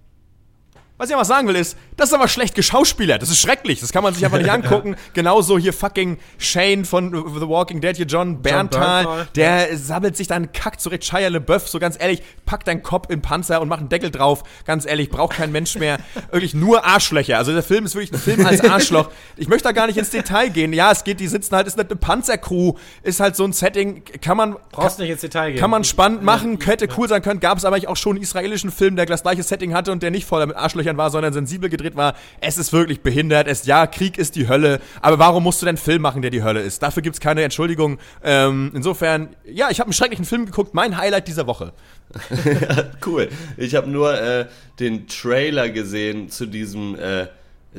[0.97, 3.21] was ich aber sagen will ist, das ist aber schlecht geschauspielert.
[3.21, 3.81] Das ist schrecklich.
[3.81, 4.95] Das kann man sich einfach nicht angucken.
[5.13, 10.27] Genauso hier fucking Shane von The Walking Dead, hier John Berntal, Bernthal, der sammelt sich
[10.27, 11.03] dann Kack zurecht.
[11.03, 14.43] Shia LeBeouf, so ganz ehrlich, pack deinen Kopf in Panzer und mach einen Deckel drauf.
[14.65, 15.97] Ganz ehrlich, braucht kein Mensch mehr.
[16.31, 17.37] Wirklich nur Arschlöcher.
[17.37, 19.09] Also der Film ist wirklich ein Film als Arschloch.
[19.35, 20.71] Ich möchte da gar nicht ins Detail gehen.
[20.71, 22.73] Ja, es geht, die sitzen halt, ist eine Panzercrew,
[23.03, 25.59] ist halt so ein Setting, kann man, Brauchst nicht ins Detail gehen.
[25.59, 27.39] kann man spannend machen, hätte cool sein können.
[27.41, 30.11] Gab es aber auch schon einen israelischen Film, der das gleiche Setting hatte und der
[30.11, 32.15] nicht voller mit Arschlöchern war, sondern sensibel gedreht war.
[32.39, 33.47] Es ist wirklich behindert.
[33.47, 34.79] Es, ja, Krieg ist die Hölle.
[35.01, 36.81] Aber warum musst du denn einen Film machen, der die Hölle ist?
[36.83, 37.97] Dafür gibt es keine Entschuldigung.
[38.23, 40.73] Ähm, insofern, ja, ich habe einen schrecklichen Film geguckt.
[40.73, 41.73] Mein Highlight dieser Woche.
[43.05, 43.29] cool.
[43.57, 44.45] Ich habe nur äh,
[44.79, 47.27] den Trailer gesehen zu diesem äh,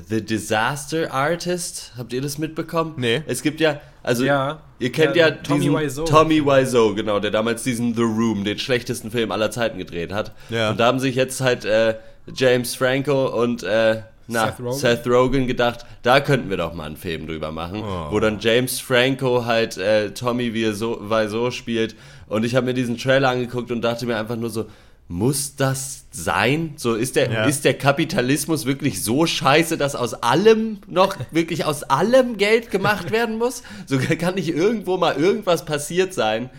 [0.09, 1.92] The Disaster Artist.
[1.96, 2.94] Habt ihr das mitbekommen?
[2.96, 3.22] Nee.
[3.26, 4.61] Es gibt ja, also Ja.
[4.78, 6.04] ihr kennt Ja, ja, Tommy diesen Wiseau.
[6.04, 10.32] Tommy Wiseau, genau, der damals diesen The Room, den schlechtesten Film aller Zeiten gedreht hat.
[10.50, 10.70] Ja.
[10.70, 11.94] Und da haben sich jetzt halt äh,
[12.35, 14.79] James Franco und äh, na, Seth Rogen.
[14.79, 18.09] Seth Rogen gedacht, da könnten wir doch mal einen Film drüber machen, Oh.
[18.11, 21.95] wo dann James Franco halt äh, Tommy Wiseau Wiseau spielt.
[22.29, 24.66] Und ich habe mir diesen Trailer angeguckt und dachte mir einfach nur so,
[25.09, 26.72] muss das sein?
[26.74, 27.45] So ist der, Ja.
[27.45, 33.12] ist der Kapitalismus wirklich so scheiße, dass aus allem noch wirklich aus allem Geld gemacht
[33.12, 33.62] werden muss?
[33.87, 36.51] So kann nicht irgendwo mal irgendwas passiert sein,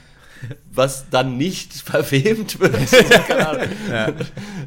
[0.71, 2.73] was dann nicht verfilmt wird.
[3.27, 4.15] Keine Ahnung.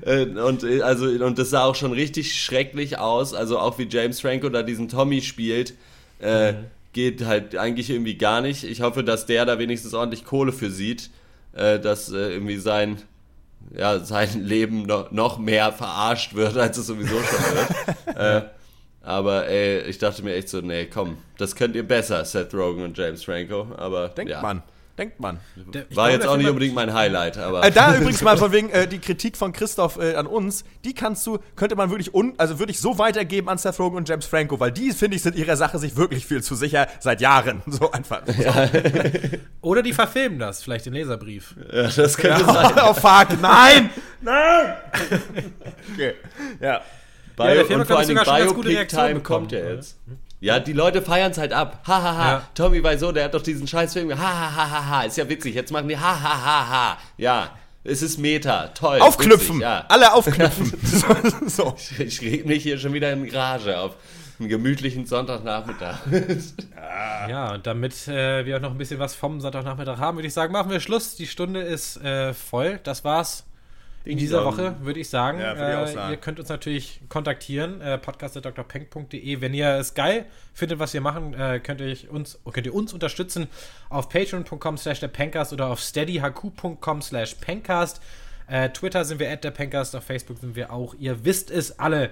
[0.03, 3.35] Äh, Und äh, also und das sah auch schon richtig schrecklich aus.
[3.35, 5.75] Also auch wie James Franco da diesen Tommy spielt,
[6.21, 6.55] äh,
[6.93, 8.65] geht halt eigentlich irgendwie gar nicht.
[8.65, 11.11] Ich hoffe, dass der da wenigstens ordentlich Kohle für sieht,
[11.55, 12.99] äh, dass äh, irgendwie sein
[13.77, 18.17] ja, sein Leben noch, noch mehr verarscht wird, als es sowieso schon wird.
[18.17, 18.43] äh,
[19.03, 22.83] aber ey, ich dachte mir echt so, nee, komm, das könnt ihr besser, Seth Rogen
[22.83, 23.69] und James Franco.
[23.77, 24.63] Aber Denkt ja, man.
[25.01, 25.41] Denkt man.
[25.57, 28.53] Der- ich war jetzt auch nicht unbedingt mein Highlight, aber Äh, da übrigens mal von
[28.53, 32.13] wegen äh, die Kritik von Christoph äh, an uns, die kannst du, könnte man wirklich
[32.15, 35.23] un, also wirklich so weitergeben an Seth Rogen und James Franco, weil die, finde ich,
[35.23, 37.63] sind ihrer Sache sich wirklich viel zu sicher seit Jahren.
[37.71, 38.21] So einfach.
[39.63, 41.55] Oder die verfilmen das, vielleicht den Leserbrief.
[41.73, 42.73] ja, das könnte sein.
[42.85, 43.89] oh fuck, nein!
[44.21, 44.75] Nein!
[45.95, 46.15] okay.
[46.61, 46.83] Ja.
[47.37, 49.49] Bio der Film und vor ich, allem sogar schon ganz gute Biopic Reaktionen Time bekommen,
[49.49, 49.81] kommt ja oder?
[50.41, 51.83] Ja, die Leute feiern es halt ab.
[51.87, 52.31] Ha, ha, ha.
[52.31, 52.43] Ja.
[52.55, 54.11] Tommy Wiseau, der hat doch diesen scheiß Film.
[54.11, 55.03] Ha, ha, ha, ha, ha.
[55.03, 55.55] Ist ja witzig.
[55.55, 56.99] Jetzt machen die ha, ha, ha, ha.
[57.19, 57.51] Ja,
[57.85, 58.69] es ist Meta.
[58.69, 59.01] Toll.
[59.01, 59.57] Aufknüpfen!
[59.57, 59.85] Witzig, ja.
[59.89, 60.73] Alle aufknüpfen.
[60.83, 61.07] so.
[61.47, 61.77] so.
[61.99, 63.97] Ich reg mich hier schon wieder in Rage auf
[64.39, 65.99] einen gemütlichen Sonntagnachmittag.
[67.29, 70.35] Ja, und damit äh, wir auch noch ein bisschen was vom Sonntagnachmittag haben, würde ich
[70.35, 71.17] sagen, machen wir Schluss.
[71.17, 72.81] Die Stunde ist äh, voll.
[72.83, 73.45] Das war's
[74.05, 74.45] in dieser.
[74.45, 75.41] Woche, würde ich sagen.
[75.41, 76.11] Ja, würde ich auch äh, sagen.
[76.13, 79.41] Ihr könnt uns natürlich kontaktieren, äh, podcast.drpenk.de.
[79.41, 82.93] Wenn ihr es geil findet, was wir machen, äh, könnt, ihr uns, könnt ihr uns
[82.93, 83.49] unterstützen
[83.89, 88.01] auf patreon.com slash der Pencast oder auf steadyhq.com slash pencast.
[88.47, 90.95] Äh, Twitter sind wir at der Pencast, auf Facebook sind wir auch.
[90.99, 92.11] Ihr wisst es alle.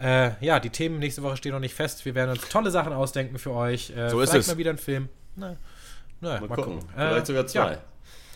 [0.00, 2.04] Äh, ja, die Themen nächste Woche stehen noch nicht fest.
[2.04, 3.90] Wir werden uns tolle Sachen ausdenken für euch.
[3.90, 4.54] Äh, So ist vielleicht es.
[4.54, 5.08] mal wieder ein Film.
[5.36, 5.56] Na,
[6.20, 6.74] na, mal, Mal gucken.
[6.80, 6.88] gucken.
[6.94, 7.72] Vielleicht sogar zwei.
[7.72, 7.78] Ja,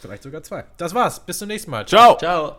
[0.01, 0.65] vielleicht sogar zwei.
[0.77, 1.21] Das war's.
[1.25, 1.87] Bis zum nächsten Mal.
[1.87, 2.17] Ciao!
[2.19, 2.57] Ciao.